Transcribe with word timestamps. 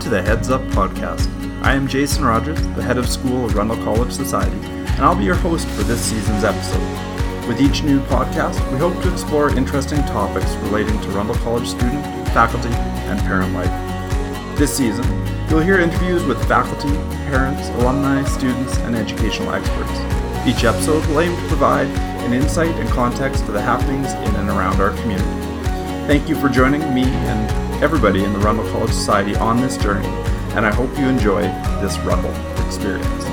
to 0.00 0.08
the 0.08 0.22
Heads 0.22 0.48
Up 0.48 0.62
podcast. 0.68 1.28
I 1.62 1.74
am 1.74 1.86
Jason 1.86 2.24
Rogers, 2.24 2.58
the 2.74 2.82
head 2.82 2.96
of 2.96 3.06
school 3.06 3.44
of 3.44 3.54
Rundle 3.54 3.76
College 3.84 4.10
Society, 4.10 4.56
and 4.56 5.00
I'll 5.00 5.14
be 5.14 5.24
your 5.24 5.34
host 5.34 5.68
for 5.68 5.82
this 5.82 6.00
season's 6.00 6.42
episode. 6.42 7.46
With 7.46 7.60
each 7.60 7.82
new 7.82 8.00
podcast, 8.04 8.58
we 8.72 8.78
hope 8.78 8.94
to 9.02 9.12
explore 9.12 9.54
interesting 9.54 9.98
topics 10.04 10.54
relating 10.64 10.98
to 11.02 11.08
Rundle 11.10 11.34
College 11.36 11.68
student, 11.68 12.02
faculty, 12.28 12.70
and 12.70 13.20
parent 13.20 13.52
life. 13.52 13.68
This 14.58 14.74
season, 14.74 15.04
you'll 15.50 15.60
hear 15.60 15.78
interviews 15.78 16.24
with 16.24 16.42
faculty, 16.48 16.94
parents, 17.28 17.68
alumni, 17.80 18.24
students, 18.24 18.78
and 18.78 18.96
educational 18.96 19.52
experts. 19.52 20.00
Each 20.46 20.64
episode 20.64 21.04
will 21.08 21.20
aim 21.20 21.36
to 21.36 21.48
provide 21.48 21.88
an 22.24 22.32
insight 22.32 22.74
and 22.76 22.88
context 22.88 23.44
to 23.44 23.52
the 23.52 23.60
happenings 23.60 24.14
in 24.14 24.34
and 24.36 24.48
around 24.48 24.80
our 24.80 24.96
community. 25.02 25.28
Thank 26.06 26.26
you 26.26 26.36
for 26.36 26.48
joining 26.48 26.94
me 26.94 27.04
and 27.04 27.59
everybody 27.82 28.22
in 28.22 28.30
the 28.34 28.38
Rundle 28.40 28.70
College 28.72 28.90
Society 28.90 29.34
on 29.36 29.58
this 29.58 29.78
journey, 29.78 30.06
and 30.54 30.66
I 30.66 30.70
hope 30.70 30.90
you 30.98 31.08
enjoy 31.08 31.40
this 31.80 31.96
Rundle 32.00 32.30
experience. 32.66 33.24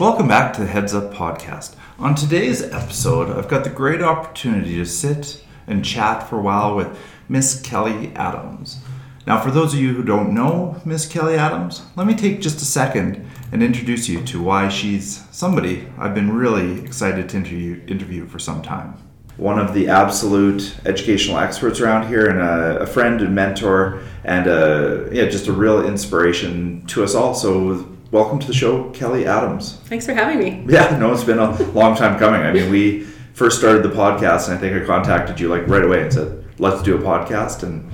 Welcome 0.00 0.26
back 0.26 0.52
to 0.54 0.62
the 0.62 0.66
Heads 0.66 0.92
Up 0.96 1.14
podcast. 1.14 1.76
On 2.00 2.16
today's 2.16 2.60
episode, 2.60 3.30
I've 3.30 3.46
got 3.46 3.62
the 3.62 3.70
great 3.70 4.02
opportunity 4.02 4.74
to 4.74 4.84
sit 4.84 5.44
and 5.68 5.84
chat 5.84 6.28
for 6.28 6.40
a 6.40 6.42
while 6.42 6.74
with 6.74 6.98
Miss 7.28 7.60
Kellie 7.60 8.12
Adams. 8.16 8.80
Now, 9.26 9.40
for 9.40 9.50
those 9.50 9.72
of 9.72 9.80
you 9.80 9.94
who 9.94 10.02
don't 10.02 10.34
know 10.34 10.82
Miss 10.84 11.06
Kellie 11.06 11.36
Adams, 11.36 11.82
let 11.96 12.06
me 12.06 12.14
take 12.14 12.42
just 12.42 12.60
a 12.60 12.66
second 12.66 13.26
and 13.52 13.62
introduce 13.62 14.06
you 14.06 14.22
to 14.24 14.42
why 14.42 14.68
she's 14.68 15.24
somebody 15.30 15.88
I've 15.98 16.14
been 16.14 16.30
really 16.30 16.84
excited 16.84 17.30
to 17.30 17.38
interview, 17.38 17.82
interview 17.86 18.26
for 18.26 18.38
some 18.38 18.60
time. 18.60 18.98
One 19.38 19.58
of 19.58 19.72
the 19.72 19.88
absolute 19.88 20.76
educational 20.84 21.38
experts 21.38 21.80
around 21.80 22.06
here, 22.06 22.26
and 22.26 22.38
a, 22.38 22.80
a 22.80 22.86
friend 22.86 23.22
and 23.22 23.34
mentor, 23.34 24.02
and 24.24 24.46
a, 24.46 25.08
yeah, 25.10 25.24
just 25.24 25.48
a 25.48 25.52
real 25.52 25.84
inspiration 25.84 26.84
to 26.88 27.02
us 27.02 27.14
all. 27.14 27.34
So, 27.34 27.88
welcome 28.10 28.38
to 28.40 28.46
the 28.46 28.52
show, 28.52 28.90
Kellie 28.90 29.26
Adams. 29.26 29.78
Thanks 29.86 30.04
for 30.04 30.12
having 30.12 30.38
me. 30.38 30.64
Yeah, 30.72 30.98
no, 30.98 31.12
it's 31.12 31.24
been 31.24 31.40
a 31.40 31.60
long 31.72 31.96
time 31.96 32.18
coming. 32.18 32.42
I 32.42 32.52
mean, 32.52 32.70
we 32.70 33.04
first 33.32 33.58
started 33.58 33.82
the 33.82 33.88
podcast, 33.88 34.48
and 34.48 34.56
I 34.56 34.60
think 34.60 34.80
I 34.80 34.86
contacted 34.86 35.40
you 35.40 35.48
like 35.48 35.66
right 35.66 35.82
away 35.82 36.02
and 36.02 36.12
said, 36.12 36.44
"Let's 36.58 36.82
do 36.82 36.94
a 36.94 37.00
podcast," 37.00 37.64
and 37.64 37.90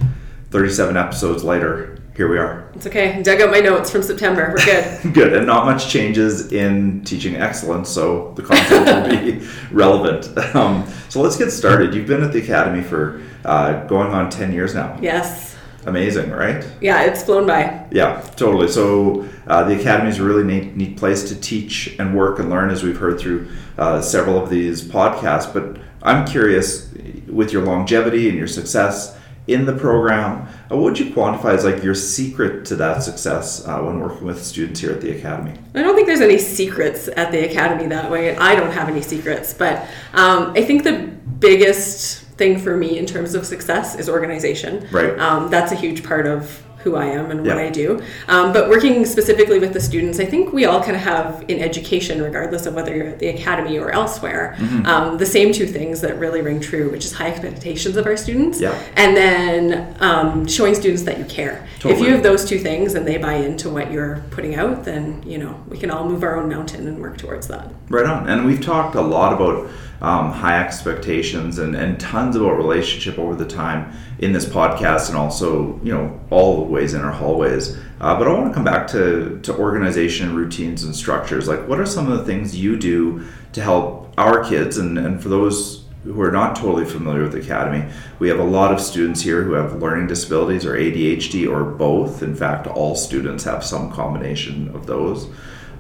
37 0.51 0.97
episodes 0.97 1.45
later, 1.45 1.99
here 2.17 2.29
we 2.29 2.37
are. 2.37 2.71
It's 2.75 2.87
okay. 2.87 3.15
I 3.15 3.23
dug 3.23 3.41
out 3.41 3.51
my 3.51 3.61
notes 3.61 3.91
from 3.91 4.03
September. 4.03 4.53
We're 4.57 4.65
good. 4.65 5.15
good. 5.15 5.33
And 5.33 5.47
not 5.47 5.65
much 5.65 5.89
changes 5.89 6.53
in 6.53 7.05
teaching 7.05 7.37
excellence, 7.37 7.89
so 7.89 8.33
the 8.35 8.43
content 8.43 8.85
will 8.85 9.39
be 9.39 9.47
relevant. 9.73 10.37
Um, 10.55 10.87
so 11.09 11.23
let's 11.23 11.37
get 11.37 11.51
started. 11.51 11.95
You've 11.95 12.09
been 12.09 12.23
at 12.23 12.33
the 12.33 12.41
Academy 12.43 12.83
for 12.83 13.23
uh, 13.45 13.85
going 13.87 14.13
on 14.13 14.29
10 14.29 14.53
years 14.53 14.75
now. 14.75 14.99
Yes. 15.01 15.57
Amazing, 15.87 16.31
right? 16.31 16.69
Yeah, 16.81 17.05
it's 17.05 17.23
flown 17.23 17.47
by. 17.47 17.87
Yeah, 17.91 18.21
totally. 18.37 18.69
So 18.69 19.27
uh, 19.47 19.65
the 19.65 19.81
Academy 19.81 20.11
is 20.11 20.19
a 20.19 20.25
really 20.25 20.45
neat, 20.45 20.77
neat 20.77 20.97
place 20.97 21.29
to 21.29 21.41
teach 21.41 21.97
and 21.99 22.15
work 22.15 22.39
and 22.39 22.51
learn, 22.51 22.71
as 22.71 22.83
we've 22.83 22.99
heard 22.99 23.19
through 23.19 23.49
uh, 23.79 24.03
several 24.03 24.43
of 24.43 24.51
these 24.51 24.83
podcasts. 24.83 25.51
But 25.51 25.81
I'm 26.03 26.27
curious, 26.27 26.93
with 27.29 27.53
your 27.53 27.63
longevity 27.63 28.29
and 28.29 28.37
your 28.37 28.49
success, 28.49 29.17
in 29.47 29.67
the 29.67 29.73
program. 29.73 30.47
Uh, 30.71 30.77
what 30.77 30.85
would 30.85 30.99
you 30.99 31.13
quantify 31.13 31.55
as 31.55 31.65
like 31.65 31.83
your 31.83 31.95
secret 31.95 32.65
to 32.67 32.77
that 32.77 33.03
success 33.03 33.67
uh, 33.67 33.81
when 33.81 34.01
working 34.01 34.27
with 34.27 34.43
students 34.45 34.81
here 34.81 34.93
at 34.93 35.01
the 35.01 35.11
academy? 35.17 35.59
I 35.75 35.83
don't 35.83 35.95
think 35.95 36.07
there's 36.07 36.21
any 36.21 36.39
secrets 36.39 37.09
at 37.17 37.33
the 37.33 37.49
academy 37.51 37.89
that 37.89 38.11
way. 38.11 38.37
I 38.37 38.55
don't 38.55 38.71
have 38.71 38.89
any 38.89 39.03
secrets, 39.03 39.53
but 39.53 39.87
um, 40.13 40.53
I 40.55 40.65
think 40.65 40.85
the 40.85 41.11
biggest 41.39 42.25
thing 42.41 42.59
for 42.59 42.77
me 42.77 42.99
in 42.99 43.07
terms 43.07 43.35
of 43.35 43.45
success 43.45 43.97
is 43.97 44.09
organization. 44.09 44.87
Right. 44.91 45.19
Um, 45.19 45.51
that's 45.51 45.73
a 45.73 45.77
huge 45.77 46.05
part 46.05 46.27
of 46.27 46.63
who 46.83 46.97
I 46.97 47.07
am 47.07 47.31
and 47.31 47.47
what. 47.47 47.59
I 47.61 47.69
do. 47.69 48.03
Um, 48.29 48.53
but 48.53 48.69
working 48.69 49.05
specifically 49.05 49.59
with 49.59 49.73
the 49.73 49.81
students, 49.81 50.19
I 50.19 50.25
think 50.25 50.53
we 50.53 50.65
all 50.65 50.81
kind 50.81 50.97
of 50.97 51.03
have 51.03 51.45
in 51.49 51.61
education, 51.61 52.23
regardless 52.23 52.67
of 52.67 52.75
whether 52.75 52.97
you're 52.97 53.09
at 53.09 53.19
the 53.19 53.29
academy 53.29 53.79
or 53.79 53.91
elsewhere, 53.91 54.57
mm-hmm. 54.59 54.87
um, 54.87 55.19
the 55.19 55.27
same 55.27 55.53
two 55.53 55.67
things 55.67 56.01
that 56.01 56.19
really 56.19 56.41
ring 56.41 56.61
true, 56.61 56.91
which 56.91 57.05
is 57.05 57.13
high 57.13 57.29
expectations 57.29 57.97
of 57.97 58.07
our 58.07 58.17
students, 58.17 58.61
yeah. 58.61 58.79
and 58.97 59.17
then 59.17 59.97
um, 60.01 60.47
showing 60.47 60.75
students 60.75 61.03
that 61.03 61.19
you 61.19 61.25
care. 61.27 61.67
Totally. 61.79 62.01
If 62.01 62.07
you 62.07 62.15
have 62.15 62.23
those 62.23 62.45
two 62.45 62.59
things 62.59 62.95
and 62.95 63.07
they 63.07 63.19
buy 63.19 63.35
into 63.35 63.71
what 63.71 63.93
you're 63.93 64.23
putting 64.31 64.55
out, 64.55 64.85
then 64.85 65.23
you 65.27 65.39
know 65.39 65.63
we 65.69 65.79
can 65.79 65.91
all 65.91 66.09
move 66.09 66.23
our 66.23 66.37
own 66.37 66.49
mountain 66.49 66.89
and 66.89 67.01
work 67.01 67.19
towards 67.19 67.49
that. 67.49 67.71
Right 67.89 68.07
on. 68.07 68.29
And 68.29 68.47
we've 68.47 68.63
talked 68.63 68.95
a 68.95 69.03
lot 69.03 69.33
about 69.33 69.71
um, 70.01 70.33
high 70.33 70.63
expectations 70.65 71.59
and, 71.59 71.75
and 71.75 72.01
tons 72.01 72.37
about 72.37 72.57
relationship 72.57 73.19
over 73.19 73.35
the 73.35 73.45
time 73.45 73.93
in 74.19 74.33
this 74.33 74.47
podcast 74.47 75.09
and 75.09 75.17
also 75.17 75.79
you 75.83 75.93
know 75.93 76.21
all 76.31 76.67
ways 76.71 76.95
in 76.95 77.03
our 77.03 77.13
hallways. 77.13 77.77
Uh, 78.01 78.19
but 78.19 78.27
i 78.27 78.33
want 78.33 78.49
to 78.49 78.55
come 78.55 78.65
back 78.65 78.87
to, 78.87 79.39
to 79.43 79.55
organization 79.57 80.35
routines 80.35 80.85
and 80.85 80.95
structures. 80.95 81.49
Like 81.49 81.67
what 81.69 81.81
are 81.81 81.87
some 81.87 82.11
of 82.11 82.19
the 82.19 82.25
things 82.25 82.57
you 82.57 82.79
do 82.79 83.27
to 83.53 83.63
help 83.63 84.13
our 84.17 84.45
kids 84.45 84.79
and, 84.79 84.99
and 84.99 85.23
for 85.23 85.29
those 85.29 85.85
who 86.05 86.21
are 86.23 86.33
not 86.33 86.57
totally 86.57 86.87
familiar 86.87 87.23
with 87.23 87.33
the 87.33 87.41
academy 87.41 87.87
we 88.19 88.29
have 88.29 88.39
a 88.39 88.45
lot 88.45 88.73
of 88.73 88.81
students 88.81 89.21
here 89.21 89.43
who 89.43 89.53
have 89.53 89.83
learning 89.83 90.07
disabilities 90.07 90.65
or 90.65 90.75
adhd 90.75 91.51
or 91.51 91.65
both. 91.65 92.23
In 92.23 92.35
fact 92.35 92.67
all 92.67 92.95
students 92.97 93.45
have 93.45 93.65
some 93.65 93.91
combination 93.91 94.75
of 94.75 94.87
those 94.87 95.29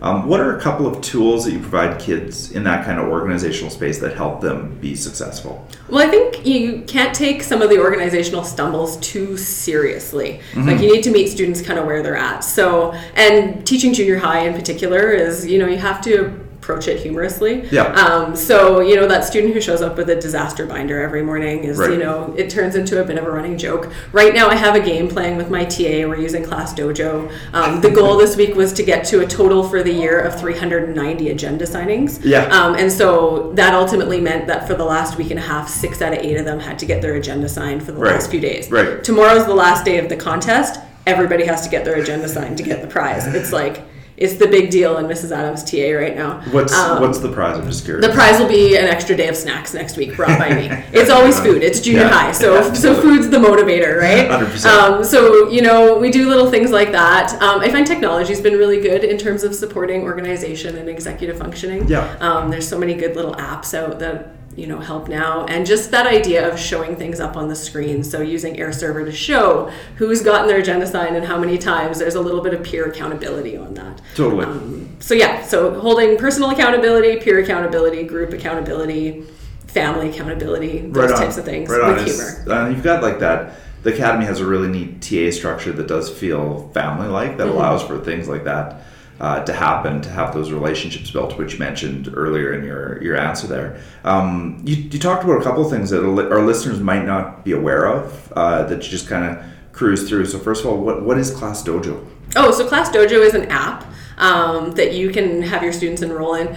um, 0.02 0.26
what 0.26 0.40
are 0.40 0.56
a 0.56 0.60
couple 0.60 0.86
of 0.86 1.00
tools 1.02 1.44
that 1.44 1.52
you 1.52 1.58
provide 1.58 2.00
kids 2.00 2.52
in 2.52 2.64
that 2.64 2.84
kind 2.84 2.98
of 2.98 3.08
organizational 3.08 3.70
space 3.70 3.98
that 3.98 4.16
help 4.16 4.40
them 4.40 4.78
be 4.80 4.94
successful? 4.96 5.66
Well, 5.88 6.06
I 6.06 6.10
think 6.10 6.46
you 6.46 6.82
can't 6.86 7.14
take 7.14 7.42
some 7.42 7.60
of 7.60 7.68
the 7.68 7.78
organizational 7.78 8.44
stumbles 8.44 8.96
too 8.98 9.36
seriously. 9.36 10.40
Mm-hmm. 10.52 10.68
Like 10.68 10.80
you 10.80 10.92
need 10.92 11.02
to 11.04 11.10
meet 11.10 11.28
students 11.28 11.60
kind 11.60 11.78
of 11.78 11.84
where 11.84 12.02
they're 12.02 12.16
at. 12.16 12.40
So, 12.40 12.92
and 13.14 13.66
teaching 13.66 13.92
junior 13.92 14.18
high 14.18 14.46
in 14.46 14.54
particular 14.54 15.10
is, 15.10 15.46
you 15.46 15.58
know, 15.58 15.66
you 15.66 15.78
have 15.78 16.00
to 16.02 16.49
approach 16.70 16.88
it 16.88 17.00
humorously. 17.00 17.68
Yeah. 17.70 17.84
Um, 17.92 18.36
so 18.36 18.80
you 18.80 18.96
know 18.96 19.06
that 19.06 19.24
student 19.24 19.54
who 19.54 19.60
shows 19.60 19.82
up 19.82 19.96
with 19.96 20.08
a 20.10 20.16
disaster 20.20 20.66
binder 20.66 21.02
every 21.02 21.22
morning 21.22 21.64
is 21.64 21.78
right. 21.78 21.90
you 21.90 21.98
know 21.98 22.32
it 22.36 22.48
turns 22.50 22.76
into 22.76 23.00
a 23.00 23.04
bit 23.04 23.18
of 23.18 23.24
a 23.24 23.30
running 23.30 23.58
joke. 23.58 23.92
Right 24.12 24.32
now 24.32 24.48
I 24.48 24.54
have 24.54 24.74
a 24.74 24.80
game 24.80 25.08
playing 25.08 25.36
with 25.36 25.50
my 25.50 25.64
TA. 25.64 26.06
We're 26.08 26.20
using 26.20 26.44
Class 26.44 26.72
Dojo. 26.74 27.30
Um, 27.52 27.80
the 27.80 27.90
goal 27.90 28.16
this 28.16 28.36
week 28.36 28.54
was 28.54 28.72
to 28.74 28.82
get 28.82 29.04
to 29.06 29.20
a 29.20 29.26
total 29.26 29.68
for 29.68 29.82
the 29.82 29.92
year 29.92 30.20
of 30.20 30.38
390 30.38 31.30
agenda 31.30 31.64
signings. 31.64 32.20
Yeah. 32.24 32.44
Um, 32.46 32.74
and 32.76 32.90
so 32.90 33.52
that 33.54 33.74
ultimately 33.74 34.20
meant 34.20 34.46
that 34.46 34.66
for 34.66 34.74
the 34.74 34.84
last 34.84 35.18
week 35.18 35.30
and 35.30 35.38
a 35.38 35.42
half, 35.42 35.68
six 35.68 36.00
out 36.02 36.12
of 36.12 36.20
eight 36.20 36.36
of 36.36 36.44
them 36.44 36.60
had 36.60 36.78
to 36.78 36.86
get 36.86 37.02
their 37.02 37.14
agenda 37.14 37.48
signed 37.48 37.82
for 37.82 37.92
the 37.92 37.98
right. 37.98 38.12
last 38.12 38.30
few 38.30 38.40
days. 38.40 38.70
Right. 38.70 39.02
Tomorrow's 39.02 39.46
the 39.46 39.54
last 39.54 39.84
day 39.84 39.98
of 39.98 40.08
the 40.08 40.16
contest. 40.16 40.80
Everybody 41.06 41.44
has 41.46 41.62
to 41.62 41.68
get 41.68 41.84
their 41.84 42.00
agenda 42.00 42.28
signed 42.28 42.58
to 42.58 42.62
get 42.62 42.82
the 42.82 42.88
prize. 42.88 43.26
It's 43.26 43.52
like 43.52 43.82
it's 44.20 44.34
the 44.34 44.46
big 44.46 44.70
deal 44.70 44.98
in 44.98 45.06
Mrs. 45.06 45.34
Adams 45.34 45.64
TA 45.64 45.98
right 45.98 46.14
now. 46.14 46.42
What's 46.52 46.74
um, 46.74 47.00
what's 47.00 47.18
the 47.18 47.32
prize? 47.32 47.58
I'm 47.58 47.66
just 47.66 47.86
curious. 47.86 48.06
The 48.06 48.12
prize 48.12 48.38
will 48.38 48.48
be 48.48 48.76
an 48.76 48.84
extra 48.84 49.16
day 49.16 49.28
of 49.28 49.36
snacks 49.36 49.72
next 49.72 49.96
week 49.96 50.14
brought 50.14 50.38
by 50.38 50.54
me. 50.54 50.68
It's 51.00 51.08
always 51.08 51.40
food. 51.40 51.62
It's 51.62 51.80
junior 51.80 52.02
yeah, 52.02 52.08
high, 52.08 52.32
so 52.32 52.54
yeah, 52.54 52.72
so 52.74 53.00
food's 53.00 53.30
the 53.30 53.38
motivator, 53.38 53.98
right? 53.98 54.28
Hundred 54.30 54.50
percent. 54.50 54.74
Um, 54.74 55.04
so 55.04 55.48
you 55.48 55.62
know 55.62 55.98
we 55.98 56.10
do 56.10 56.28
little 56.28 56.50
things 56.50 56.70
like 56.70 56.92
that. 56.92 57.32
Um, 57.40 57.60
I 57.60 57.70
find 57.70 57.86
technology's 57.86 58.40
been 58.40 58.54
really 58.54 58.80
good 58.80 59.04
in 59.04 59.16
terms 59.16 59.42
of 59.42 59.54
supporting 59.54 60.02
organization 60.02 60.76
and 60.76 60.88
executive 60.88 61.38
functioning. 61.38 61.88
Yeah. 61.88 62.16
Um, 62.20 62.50
there's 62.50 62.68
so 62.68 62.78
many 62.78 62.94
good 62.94 63.16
little 63.16 63.34
apps 63.36 63.72
out 63.72 63.98
that 64.00 64.28
you 64.60 64.66
know 64.66 64.78
help 64.78 65.08
now. 65.08 65.46
And 65.46 65.64
just 65.64 65.90
that 65.90 66.06
idea 66.06 66.50
of 66.50 66.58
showing 66.58 66.96
things 66.96 67.18
up 67.20 67.36
on 67.36 67.48
the 67.48 67.56
screen. 67.56 68.04
So 68.04 68.20
using 68.20 68.56
AirServer 68.56 69.04
to 69.04 69.12
show 69.12 69.72
who's 69.96 70.22
gotten 70.22 70.46
their 70.46 70.62
genocide 70.62 71.14
and 71.14 71.24
how 71.24 71.38
many 71.38 71.58
times 71.58 71.98
there's 71.98 72.14
a 72.14 72.20
little 72.20 72.42
bit 72.42 72.54
of 72.54 72.62
peer 72.62 72.86
accountability 72.86 73.56
on 73.56 73.74
that. 73.74 74.00
Totally. 74.14 74.44
Um, 74.44 74.90
so 75.00 75.14
yeah 75.14 75.42
so 75.42 75.80
holding 75.80 76.16
personal 76.16 76.50
accountability 76.50 77.18
peer 77.20 77.40
accountability 77.40 78.04
group 78.04 78.32
accountability 78.32 79.22
family 79.66 80.10
accountability 80.10 80.80
those 80.80 81.10
right 81.10 81.18
types 81.18 81.36
of 81.36 81.44
things 81.44 81.68
right 81.70 81.94
with 81.94 82.04
humor. 82.04 82.52
uh, 82.52 82.68
you've 82.68 82.84
got 82.84 83.02
like 83.02 83.18
that 83.18 83.54
the 83.82 83.92
academy 83.92 84.26
has 84.26 84.40
a 84.40 84.46
really 84.46 84.68
neat 84.68 85.00
ta 85.00 85.30
structure 85.30 85.72
that 85.72 85.88
does 85.88 86.10
feel 86.10 86.68
family 86.74 87.08
like 87.08 87.36
that 87.38 87.46
mm-hmm. 87.46 87.56
allows 87.56 87.82
for 87.82 87.98
things 87.98 88.28
like 88.28 88.44
that 88.44 88.82
uh, 89.20 89.44
to 89.44 89.52
happen, 89.52 90.00
to 90.00 90.08
have 90.08 90.32
those 90.32 90.50
relationships 90.50 91.10
built, 91.10 91.36
which 91.36 91.52
you 91.52 91.58
mentioned 91.58 92.10
earlier 92.14 92.54
in 92.54 92.64
your, 92.64 93.02
your 93.02 93.16
answer 93.16 93.46
there. 93.46 93.78
Um, 94.02 94.62
you, 94.64 94.76
you, 94.76 94.98
talked 94.98 95.24
about 95.24 95.40
a 95.40 95.44
couple 95.44 95.64
of 95.64 95.70
things 95.70 95.90
that 95.90 96.02
our 96.02 96.42
listeners 96.42 96.80
might 96.80 97.04
not 97.04 97.44
be 97.44 97.52
aware 97.52 97.86
of 97.86 98.32
uh, 98.34 98.64
that 98.64 98.82
you 98.82 98.90
just 98.90 99.08
kind 99.08 99.24
of 99.24 99.44
cruise 99.72 100.08
through. 100.08 100.24
So, 100.24 100.38
first 100.38 100.64
of 100.64 100.70
all, 100.70 100.78
what, 100.78 101.02
what 101.02 101.18
is 101.18 101.30
Class 101.30 101.62
Dojo? 101.62 102.06
Oh, 102.34 102.50
so 102.50 102.66
Class 102.66 102.88
Dojo 102.90 103.24
is 103.24 103.34
an 103.34 103.44
app 103.50 103.86
um, 104.16 104.72
that 104.72 104.94
you 104.94 105.10
can 105.10 105.42
have 105.42 105.62
your 105.62 105.72
students 105.72 106.00
enroll 106.00 106.36
in 106.36 106.56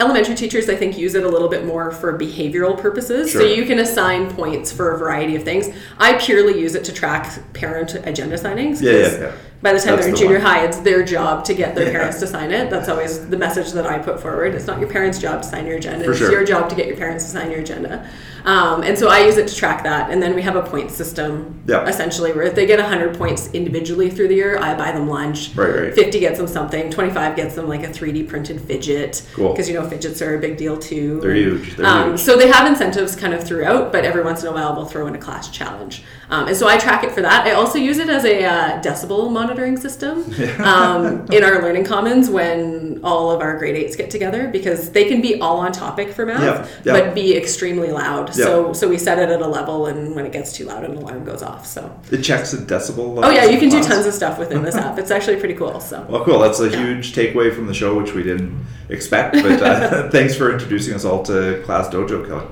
elementary 0.00 0.34
teachers, 0.34 0.68
I 0.68 0.76
think, 0.76 0.98
use 0.98 1.14
it 1.14 1.24
a 1.24 1.28
little 1.28 1.48
bit 1.48 1.64
more 1.64 1.90
for 1.90 2.18
behavioral 2.18 2.78
purposes. 2.78 3.30
Sure. 3.30 3.42
So 3.42 3.46
you 3.46 3.64
can 3.64 3.78
assign 3.78 4.30
points 4.30 4.70
for 4.72 4.92
a 4.92 4.98
variety 4.98 5.36
of 5.36 5.42
things. 5.42 5.68
I 5.98 6.14
purely 6.14 6.60
use 6.60 6.74
it 6.74 6.84
to 6.84 6.92
track 6.92 7.38
parent 7.54 7.94
agenda 7.94 8.36
signings. 8.36 8.82
Yeah, 8.82 8.92
yeah, 8.92 9.20
yeah. 9.20 9.32
By 9.62 9.72
the 9.72 9.78
time 9.80 9.96
That's 9.96 10.00
they're 10.02 10.08
in 10.08 10.12
the 10.12 10.18
junior 10.18 10.38
one. 10.38 10.46
high, 10.46 10.64
it's 10.64 10.78
their 10.78 11.02
job 11.02 11.44
to 11.46 11.54
get 11.54 11.74
their 11.74 11.86
Yeah. 11.86 11.92
parents 11.92 12.20
to 12.20 12.26
sign 12.26 12.52
it. 12.52 12.68
That's 12.70 12.88
always 12.88 13.26
the 13.26 13.36
message 13.38 13.72
that 13.72 13.86
I 13.86 13.98
put 13.98 14.20
forward. 14.20 14.54
It's 14.54 14.66
not 14.66 14.78
your 14.78 14.88
parents' 14.88 15.18
job 15.18 15.42
to 15.42 15.48
sign 15.48 15.66
your 15.66 15.76
agenda. 15.78 16.04
For 16.04 16.10
it's 16.10 16.20
sure. 16.20 16.30
your 16.30 16.44
job 16.44 16.68
to 16.68 16.74
get 16.76 16.86
your 16.86 16.96
parents 16.96 17.24
to 17.24 17.30
sign 17.30 17.50
your 17.50 17.60
agenda. 17.60 18.04
Um, 18.44 18.82
and 18.82 18.96
so 18.96 19.08
I 19.08 19.24
use 19.26 19.38
it 19.38 19.48
to 19.48 19.56
track 19.56 19.82
that. 19.82 20.10
And 20.10 20.22
then 20.22 20.34
we 20.36 20.42
have 20.42 20.54
a 20.54 20.62
point 20.62 20.92
system, 20.92 21.54
Yeah. 21.66 21.84
essentially, 21.88 22.32
where 22.32 22.44
if 22.44 22.54
they 22.54 22.64
get 22.64 22.78
100 22.78 23.18
points 23.18 23.48
individually 23.52 24.08
through 24.08 24.28
the 24.28 24.36
year, 24.36 24.56
I 24.60 24.74
buy 24.74 24.92
them 24.92 25.08
lunch. 25.08 25.50
Right, 25.56 25.74
right. 25.74 25.94
50 25.94 26.20
gets 26.20 26.38
them 26.38 26.46
something. 26.46 26.90
25 26.90 27.34
gets 27.34 27.56
them 27.56 27.66
like 27.68 27.82
a 27.82 27.88
3D 27.88 28.22
printed 28.22 28.60
fidget. 28.60 29.22
Cool. 29.34 29.50
Because, 29.50 29.68
you 29.68 29.74
know, 29.74 29.82
fidgets 29.88 30.22
are 30.22 30.36
a 30.36 30.38
big 30.38 30.58
deal 30.58 30.76
too. 30.76 31.18
They're 31.22 31.34
huge. 31.34 31.76
They're 31.76 31.86
Um, 31.86 32.10
huge. 32.10 32.20
so 32.20 32.36
they 32.36 32.46
have 32.48 32.68
incentives 32.68 33.16
kind 33.16 33.34
of 33.34 33.42
throughout, 33.42 33.90
but 33.90 34.04
every 34.04 34.22
once 34.22 34.42
in 34.42 34.48
a 34.48 34.52
while 34.52 34.76
we'll 34.76 34.84
throw 34.86 35.08
in 35.08 35.14
a 35.16 35.18
class 35.18 35.48
challenge. 35.48 36.04
Um, 36.30 36.46
and 36.46 36.56
so 36.56 36.68
I 36.68 36.76
track 36.76 37.02
it 37.02 37.10
for 37.12 37.22
that. 37.22 37.46
I 37.46 37.52
also 37.52 37.78
use 37.78 37.98
it 37.98 38.08
as 38.08 38.24
a 38.24 38.44
uh, 38.44 38.80
decibel 38.82 39.30
monitoring 39.46 39.76
system 39.76 40.18
um, 40.60 41.26
in 41.30 41.44
our 41.44 41.62
learning 41.62 41.84
commons 41.84 42.28
when 42.28 43.00
all 43.04 43.30
of 43.30 43.40
our 43.40 43.58
grade 43.58 43.76
eights 43.76 43.96
get 43.96 44.10
together 44.10 44.48
because 44.48 44.90
they 44.90 45.06
can 45.08 45.20
be 45.20 45.40
all 45.40 45.58
on 45.60 45.72
topic 45.72 46.10
for 46.10 46.26
math, 46.26 46.42
Yeah, 46.42 46.68
yeah. 46.84 47.00
but 47.00 47.14
be 47.14 47.36
extremely 47.36 47.90
loud. 47.90 48.34
So 48.34 48.72
so 48.72 48.88
we 48.88 48.98
set 48.98 49.18
it 49.18 49.28
at 49.28 49.40
a 49.40 49.46
level, 49.46 49.86
and 49.86 50.14
when 50.14 50.26
it 50.26 50.32
gets 50.32 50.52
too 50.52 50.64
loud, 50.64 50.84
an 50.84 50.96
alarm 50.96 51.24
goes 51.24 51.42
off. 51.42 51.66
So 51.66 51.98
It 52.10 52.22
checks 52.22 52.50
the 52.52 52.58
decibel. 52.58 53.24
oh 53.24 53.30
yeah, 53.30 53.44
you 53.44 53.58
can 53.58 53.68
do 53.68 53.82
tons 53.82 54.06
of 54.06 54.14
stuff 54.14 54.38
within 54.38 54.62
this 54.62 54.74
app. 54.74 54.98
It's 54.98 55.10
actually 55.10 55.38
pretty 55.38 55.54
cool. 55.54 55.80
So. 55.80 56.04
Well, 56.16 56.24
cool. 56.24 56.38
That's 56.38 56.60
a 56.60 56.68
huge 56.68 57.14
takeaway 57.14 57.54
from 57.54 57.66
the 57.66 57.74
show, 57.74 57.96
which 57.98 58.14
we 58.14 58.22
didn't 58.22 58.64
expect. 58.88 59.34
But 59.34 59.60
uh, 59.62 60.08
thanks 60.16 60.34
for 60.34 60.52
introducing 60.52 60.94
us 60.94 61.04
all 61.04 61.22
to 61.24 61.62
Class 61.64 61.88
Dojo, 61.88 62.26
Kellie. 62.26 62.46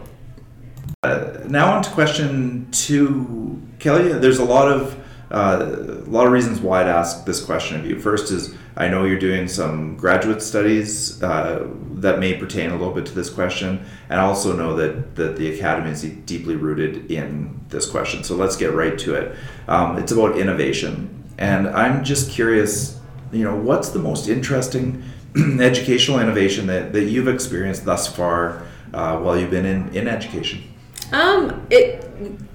Uh, 1.03 1.39
now 1.47 1.73
on 1.75 1.83
to 1.83 1.91
question 1.91 2.69
two, 2.73 3.61
Kellie. 3.79 4.13
There's 4.13 4.39
a 4.39 4.45
lot 4.45 4.71
of 4.71 4.99
uh, 5.31 5.77
a 6.07 6.11
lot 6.11 6.27
of 6.27 6.33
reasons 6.33 6.61
why 6.61 6.83
I'd 6.83 6.89
ask 6.89 7.25
this 7.25 7.45
question 7.45 7.79
of 7.79 7.87
you. 7.87 7.99
First 7.99 8.31
is 8.31 8.55
I 8.77 8.89
know 8.89 9.05
you're 9.05 9.19
doing 9.19 9.49
some 9.49 9.97
graduate 9.97 10.43
studies 10.43 11.23
uh, 11.23 11.67
that 11.95 12.19
may 12.19 12.35
pertain 12.35 12.71
a 12.71 12.77
little 12.77 12.93
bit 12.93 13.07
to 13.07 13.15
this 13.15 13.31
question, 13.31 13.85
and 14.09 14.21
I 14.21 14.25
also 14.25 14.55
know 14.55 14.77
that 14.77 15.17
that 15.17 15.37
the 15.37 15.55
academy 15.55 15.91
is 15.91 16.03
deeply 16.03 16.57
rooted 16.57 17.11
in 17.11 17.61
this 17.69 17.89
question. 17.89 18.25
So 18.25 18.37
let's 18.37 18.57
get 18.57 18.73
right 18.73 18.99
to 18.99 19.15
it. 19.15 19.37
Um, 19.69 19.99
it's 19.99 20.13
about 20.13 20.39
innovation, 20.39 21.25
and 21.39 21.69
I'm 21.69 22.05
just 22.05 22.31
curious. 22.31 23.01
You 23.33 23.43
know, 23.45 23.57
what's 23.57 23.89
the 23.89 23.99
most 23.99 24.29
interesting 24.29 25.03
educational 25.61 26.21
innovation 26.21 26.69
that, 26.69 26.93
that 26.93 27.05
you've 27.05 27.27
experienced 27.27 27.85
thus 27.85 28.07
far 28.07 28.63
uh, 28.93 29.19
while 29.19 29.37
you've 29.37 29.51
been 29.51 29.67
in, 29.67 29.89
in 29.95 30.07
education? 30.07 30.63
Um, 31.13 31.67
it 31.71 32.03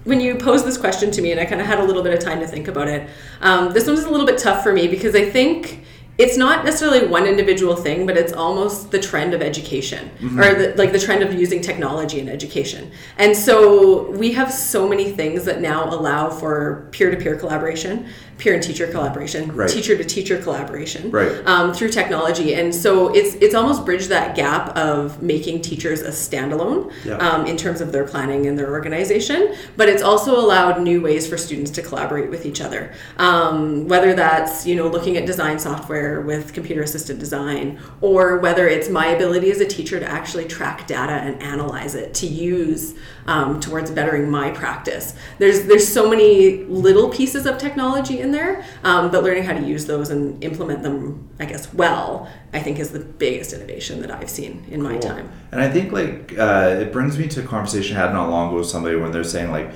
when 0.06 0.20
you 0.20 0.36
posed 0.36 0.66
this 0.66 0.78
question 0.78 1.12
to 1.12 1.22
me, 1.22 1.32
and 1.32 1.40
I 1.40 1.46
kind 1.46 1.62
of 1.62 1.68
had 1.68 1.80
a 1.80 1.84
little 1.84 2.02
bit 2.02 2.14
of 2.14 2.20
time 2.20 2.40
to 2.40 2.48
think 2.48 2.68
about 2.68 2.88
it. 2.88 3.10
Um, 3.42 3.74
this 3.74 3.86
one 3.86 3.96
was 3.96 4.06
a 4.06 4.10
little 4.10 4.26
bit 4.26 4.40
tough 4.40 4.64
for 4.64 4.74
me 4.74 4.88
because 4.88 5.16
I 5.16 5.30
think 5.30 5.84
it's 6.20 6.36
not 6.36 6.66
necessarily 6.66 7.08
one 7.08 7.26
individual 7.26 7.78
thing, 7.78 8.06
but 8.06 8.18
it's 8.18 8.34
almost 8.34 8.92
the 8.92 9.00
trend 9.00 9.34
of 9.34 9.42
education 9.42 10.12
or 10.38 10.54
the, 10.54 10.74
like 10.76 10.92
the 10.92 11.00
trend 11.00 11.24
of 11.24 11.34
using 11.34 11.62
technology 11.62 12.20
in 12.20 12.28
education. 12.28 12.92
And 13.18 13.36
so 13.36 14.12
we 14.12 14.34
have 14.34 14.52
so 14.52 14.86
many 14.86 15.12
things 15.12 15.46
that 15.46 15.62
now 15.62 15.90
allow 15.90 16.30
for 16.30 16.90
peer-to-peer 16.92 17.38
collaboration, 17.38 18.08
peer 18.40 18.54
and 18.56 18.64
teacher 18.64 18.88
collaboration, 18.88 19.52
Right. 19.54 19.70
teacher-to-teacher 19.70 20.38
collaboration 20.38 21.12
Right. 21.12 21.32
um, 21.46 21.74
through 21.74 21.90
technology. 21.90 22.56
And 22.56 22.74
so 22.74 23.10
it's 23.14 23.36
it's 23.36 23.54
almost 23.54 23.86
bridged 23.86 24.10
that 24.10 24.36
gap 24.36 24.76
of 24.78 25.22
making 25.22 25.62
teachers 25.62 26.02
a 26.02 26.10
standalone 26.10 26.90
Yeah. 27.06 27.18
um, 27.18 27.46
in 27.46 27.58
terms 27.58 27.82
of 27.82 27.92
their 27.92 28.06
planning 28.06 28.48
and 28.48 28.58
their 28.58 28.72
organization. 28.72 29.50
But 29.78 29.90
it's 29.90 30.02
also 30.02 30.40
allowed 30.40 30.82
new 30.82 31.02
ways 31.02 31.28
for 31.28 31.38
students 31.38 31.70
to 31.72 31.82
collaborate 31.82 32.30
with 32.30 32.46
each 32.46 32.62
other. 32.62 32.92
Um, 33.18 33.88
whether 33.88 34.14
that's 34.14 34.66
you 34.66 34.76
know 34.76 34.88
looking 34.88 35.18
at 35.18 35.26
design 35.26 35.60
software 35.60 36.22
with 36.22 36.54
computer 36.54 36.82
assisted 36.82 37.20
design, 37.20 37.78
or 38.02 38.38
whether 38.38 38.68
it's 38.68 38.90
my 38.90 39.08
ability 39.08 39.52
as 39.52 39.60
a 39.60 39.66
teacher 39.66 40.00
to 40.00 40.10
actually 40.10 40.46
track 40.46 40.88
data 40.88 41.14
and 41.14 41.42
analyze 41.42 41.94
it 41.94 42.14
to 42.16 42.26
use 42.28 42.94
um, 43.28 43.60
towards 43.60 43.92
bettering 43.92 44.30
my 44.32 44.50
practice. 44.50 45.14
There's 45.40 45.64
there's 45.64 45.88
so 45.88 46.10
many 46.10 46.64
little 46.66 47.10
pieces 47.10 47.46
of 47.46 47.58
technology 47.58 48.20
in 48.22 48.29
there, 48.32 48.64
um, 48.84 49.12
but 49.12 49.24
learning 49.24 49.44
how 49.44 49.54
to 49.54 49.66
use 49.66 49.86
those 49.86 50.10
and 50.10 50.44
implement 50.44 50.84
them, 50.84 51.30
I 51.40 51.46
guess, 51.46 51.74
well, 51.74 52.30
I 52.54 52.60
think 52.60 52.80
is 52.80 52.92
the 52.92 53.00
biggest 53.00 53.54
innovation 53.54 54.02
that 54.02 54.12
I've 54.12 54.30
seen 54.30 54.66
in 54.70 54.82
my 54.82 54.98
time. 54.98 55.32
And 55.52 55.62
I 55.62 55.70
think 55.70 55.92
like 55.92 56.38
uh, 56.38 56.78
it 56.80 56.92
brings 56.92 57.18
me 57.18 57.28
to 57.30 57.44
a 57.44 57.46
conversation 57.46 57.98
I 57.98 58.02
had 58.02 58.14
not 58.14 58.30
long 58.30 58.50
ago 58.50 58.58
with 58.58 58.68
somebody 58.68 58.96
when 58.96 59.12
they're 59.12 59.24
saying 59.24 59.52
like 59.52 59.72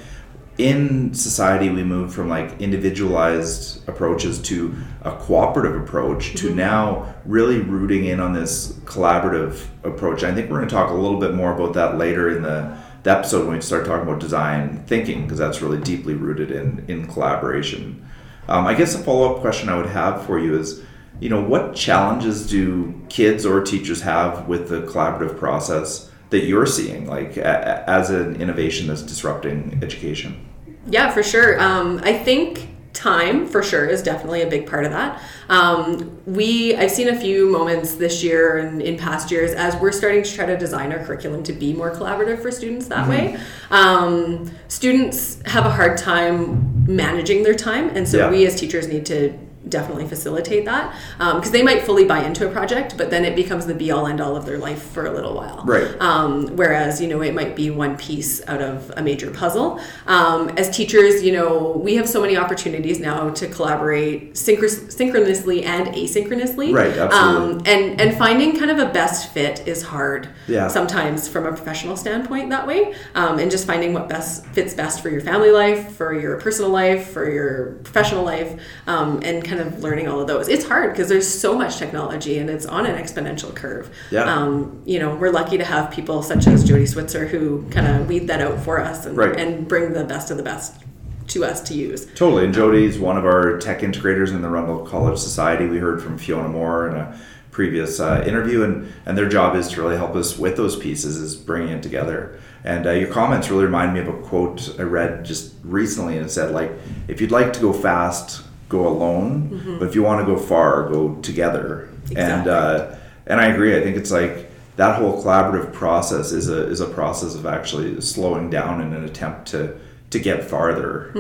in 0.58 1.14
society 1.14 1.70
we 1.70 1.84
move 1.84 2.14
from 2.14 2.30
like 2.30 2.62
individualized 2.62 3.88
approaches 3.90 4.40
to 4.40 4.76
a 5.02 5.12
cooperative 5.12 5.76
approach 5.82 6.36
to 6.36 6.54
now 6.54 7.14
really 7.26 7.60
rooting 7.60 8.06
in 8.06 8.20
on 8.20 8.34
this 8.34 8.74
collaborative 8.86 9.66
approach. 9.84 10.22
And 10.22 10.32
I 10.32 10.36
think 10.36 10.52
we're 10.52 10.58
going 10.58 10.70
to 10.70 10.76
talk 10.76 10.92
a 10.92 10.94
little 10.94 11.20
bit 11.20 11.34
more 11.34 11.54
about 11.54 11.74
that 11.74 11.98
later 11.98 12.36
in 12.36 12.44
the, 12.44 12.78
the 13.02 13.12
episode 13.12 13.48
when 13.48 13.56
we 13.56 13.62
start 13.62 13.86
talking 13.86 14.08
about 14.08 14.20
design 14.20 14.84
thinking 14.86 15.24
because 15.24 15.40
that's 15.40 15.62
really 15.62 15.82
deeply 15.82 16.14
rooted 16.14 16.52
in 16.52 16.86
in 16.88 17.08
collaboration. 17.08 18.08
Um, 18.48 18.66
I 18.66 18.74
guess 18.74 18.96
a 18.96 19.00
follow 19.00 19.34
up 19.34 19.42
question 19.42 19.70
I 19.70 19.78
would 19.78 19.88
have 19.88 20.26
for 20.26 20.40
you 20.40 20.58
is 20.58 20.82
you 21.20 21.30
know 21.30 21.42
what 21.42 21.76
challenges 21.76 22.50
do 22.50 23.00
kids 23.10 23.46
or 23.46 23.62
teachers 23.62 24.02
have 24.02 24.48
with 24.48 24.68
the 24.70 24.82
collaborative 24.82 25.38
process 25.38 26.12
that 26.32 26.46
you're 26.46 26.66
seeing 26.66 27.06
like 27.08 27.38
a, 27.38 27.90
as 27.90 28.10
an 28.10 28.42
innovation 28.42 28.88
that's 28.88 29.04
disrupting 29.04 29.80
education 29.84 30.50
Yeah, 30.88 31.12
for 31.12 31.24
sure. 31.24 31.62
Um, 31.62 32.02
I 32.04 32.18
think 32.18 32.73
time 32.94 33.48
for 33.48 33.64
sure 33.64 33.86
is 33.86 34.02
definitely 34.04 34.42
a 34.44 34.48
big 34.48 34.68
part 34.68 34.86
of 34.86 34.92
that. 34.92 35.22
Um, 35.50 36.18
we 36.26 36.76
I've 36.76 36.92
seen 36.92 37.10
a 37.10 37.20
few 37.20 37.50
moments 37.52 37.96
this 37.96 38.24
year 38.24 38.58
and 38.58 38.82
in 38.82 38.98
past 38.98 39.32
years 39.32 39.52
as 39.52 39.76
we're 39.78 39.92
starting 39.92 40.24
to 40.24 40.32
try 40.32 40.46
to 40.46 40.56
design 40.58 40.92
our 40.94 41.04
curriculum 41.04 41.44
to 41.44 41.54
be 41.54 41.74
more 41.74 41.92
collaborative 41.92 42.42
for 42.42 42.52
students 42.52 42.88
that 42.88 43.10
way. 43.10 43.38
Um, 43.72 44.52
students 44.68 45.42
have 45.46 45.66
a 45.66 45.72
hard 45.72 45.98
time 45.98 46.86
managing 46.88 47.44
their 47.44 47.56
time, 47.56 47.90
and 47.90 48.08
so 48.08 48.18
Yeah. 48.20 48.30
we 48.30 48.46
as 48.46 48.60
teachers 48.60 48.88
need 48.88 49.06
to 49.08 49.34
definitely 49.74 50.08
facilitate 50.08 50.64
that 50.66 50.96
because 51.36 51.52
they 51.52 51.64
might 51.70 51.82
fully 51.84 52.06
buy 52.06 52.24
into 52.24 52.48
a 52.48 52.52
project, 52.52 52.98
but 52.98 53.10
then 53.10 53.26
it 53.26 53.36
becomes 53.36 53.66
the 53.66 53.74
be 53.74 53.92
all 53.92 54.08
end 54.08 54.22
all 54.22 54.36
of 54.38 54.46
their 54.46 54.60
life 54.68 54.82
for 54.96 55.06
a 55.06 55.12
little 55.12 55.34
while. 55.34 55.64
Right. 55.66 55.90
Um, 56.00 56.56
whereas, 56.56 57.02
you 57.02 57.08
know, 57.10 57.22
it 57.22 57.34
might 57.34 57.56
be 57.56 57.68
one 57.72 57.98
piece 57.98 58.34
out 58.48 58.62
of 58.62 58.92
a 58.96 59.02
major 59.02 59.30
puzzle. 59.32 59.80
Um, 60.08 60.50
as 60.62 60.70
teachers, 60.80 61.24
you 61.24 61.34
know, 61.38 61.72
we 61.88 61.96
have 61.96 62.08
so 62.08 62.22
many 62.22 62.38
opportunities 62.38 63.00
now 63.00 63.32
to 63.32 63.48
collaborate 63.48 64.34
synchro- 64.36 64.92
synchronously 65.00 65.64
and 65.66 65.88
asynchronously. 66.02 66.74
Right, 66.74 66.96
absolutely. 67.06 67.54
Um, 67.56 67.62
and, 67.66 68.02
and 68.02 68.18
finding 68.18 68.50
kind 68.60 68.72
of 68.72 68.80
a 68.80 68.90
best 69.02 69.34
fit 69.34 69.68
is 69.68 69.82
hard 69.82 70.30
Yeah. 70.48 70.68
sometimes 70.68 71.28
from 71.28 71.44
a 71.46 71.54
professional 71.60 71.98
standpoint 71.98 72.46
that 72.56 72.66
way. 72.72 72.94
Um, 73.16 73.34
and 73.40 73.50
just 73.50 73.66
finding 73.66 73.92
what 73.98 74.06
best 74.08 74.46
fits 74.56 74.74
best 74.82 75.02
for 75.02 75.10
your 75.10 75.22
family 75.22 75.52
life, 75.52 75.82
for 76.00 76.10
your 76.24 76.34
personal 76.46 76.72
life, 76.82 77.02
for 77.16 77.26
your 77.38 77.54
professional 77.88 78.24
life, 78.34 78.52
um, 78.88 79.10
and 79.24 79.44
kind 79.50 79.60
of 79.63 79.63
learning 79.82 80.08
all 80.08 80.20
of 80.22 80.28
those. 80.28 80.48
It's 80.48 80.66
hard 80.66 80.92
because 80.92 81.10
there's 81.10 81.28
so 81.28 81.58
much 81.58 81.78
technology 81.78 82.38
and 82.38 82.50
it's 82.50 82.66
on 82.66 82.86
an 82.86 83.02
exponential 83.02 83.54
curve. 83.56 83.90
Yeah. 84.12 84.24
Um, 84.24 84.82
you 84.86 85.00
know, 85.00 85.16
we're 85.16 85.32
lucky 85.32 85.58
to 85.58 85.66
have 85.66 85.92
people 85.92 86.24
such 86.24 86.48
as 86.48 86.64
Jody 86.64 86.86
Switzer 86.86 87.28
who 87.28 87.68
kind 87.70 87.88
of 87.88 88.08
weed 88.08 88.28
that 88.28 88.42
out 88.42 88.60
for 88.60 88.80
us 88.80 89.06
and, 89.06 89.18
Right. 89.18 89.36
and 89.38 89.68
bring 89.68 89.94
the 89.94 90.04
best 90.04 90.32
of 90.32 90.38
the 90.38 90.44
best 90.44 90.82
to 91.28 91.46
us 91.46 91.62
to 91.62 91.74
use. 91.74 92.06
Totally. 92.16 92.46
And 92.46 92.54
Jody's 92.54 93.00
one 93.00 93.18
of 93.18 93.26
our 93.26 93.58
tech 93.58 93.80
integrators 93.80 94.30
in 94.30 94.42
the 94.42 94.50
Rundle 94.50 94.86
College 94.86 95.18
Society. 95.18 95.68
We 95.68 95.78
heard 95.78 96.02
from 96.02 96.18
Fiona 96.18 96.50
Moore 96.50 96.90
in 96.90 96.96
a 96.96 97.18
previous 97.52 98.00
uh, 98.00 98.24
interview, 98.26 98.64
and, 98.64 98.92
and 99.06 99.18
their 99.18 99.30
job 99.30 99.56
is 99.56 99.70
to 99.70 99.82
really 99.82 99.96
help 99.96 100.16
us 100.16 100.38
with 100.38 100.58
those 100.58 100.76
pieces, 100.76 101.18
is 101.18 101.36
bringing 101.36 101.70
it 101.70 101.84
together. 101.84 102.40
And 102.64 102.88
uh, 102.88 102.92
your 102.92 103.10
comments 103.10 103.50
really 103.50 103.66
remind 103.66 103.94
me 103.94 104.00
of 104.00 104.08
a 104.08 104.14
quote 104.14 104.76
I 104.80 104.84
read 104.84 105.24
just 105.24 105.54
recently, 105.64 106.18
and 106.18 106.26
it 106.26 106.30
said, 106.30 106.52
like, 106.52 106.72
if 107.08 107.22
you'd 107.22 107.32
like 107.32 107.54
to 107.54 107.60
go 107.62 107.72
fast, 107.72 108.44
go 108.78 108.88
alone, 108.88 109.78
but 109.80 109.88
if 109.88 109.96
you 109.96 110.04
want 110.04 110.26
to 110.26 110.26
go 110.34 110.38
far, 110.40 110.90
go 110.90 111.16
together. 111.22 111.90
And 112.16 112.48
uh, 112.48 112.96
and 113.28 113.40
I 113.40 113.46
agree. 113.54 113.78
I 113.78 113.82
think 113.84 113.96
it's 113.98 114.12
like 114.12 114.36
that 114.76 114.98
whole 115.00 115.24
collaborative 115.24 115.72
process 115.72 116.32
is 116.32 116.50
a 116.50 116.68
is 116.74 116.82
a 116.82 116.88
process 117.00 117.36
of 117.36 117.46
actually 117.46 118.02
slowing 118.02 118.50
down 118.50 118.82
in 118.82 118.94
an 118.94 119.04
attempt 119.06 119.48
to 119.54 119.62
to 120.10 120.20
get 120.20 120.44
farther 120.44 121.12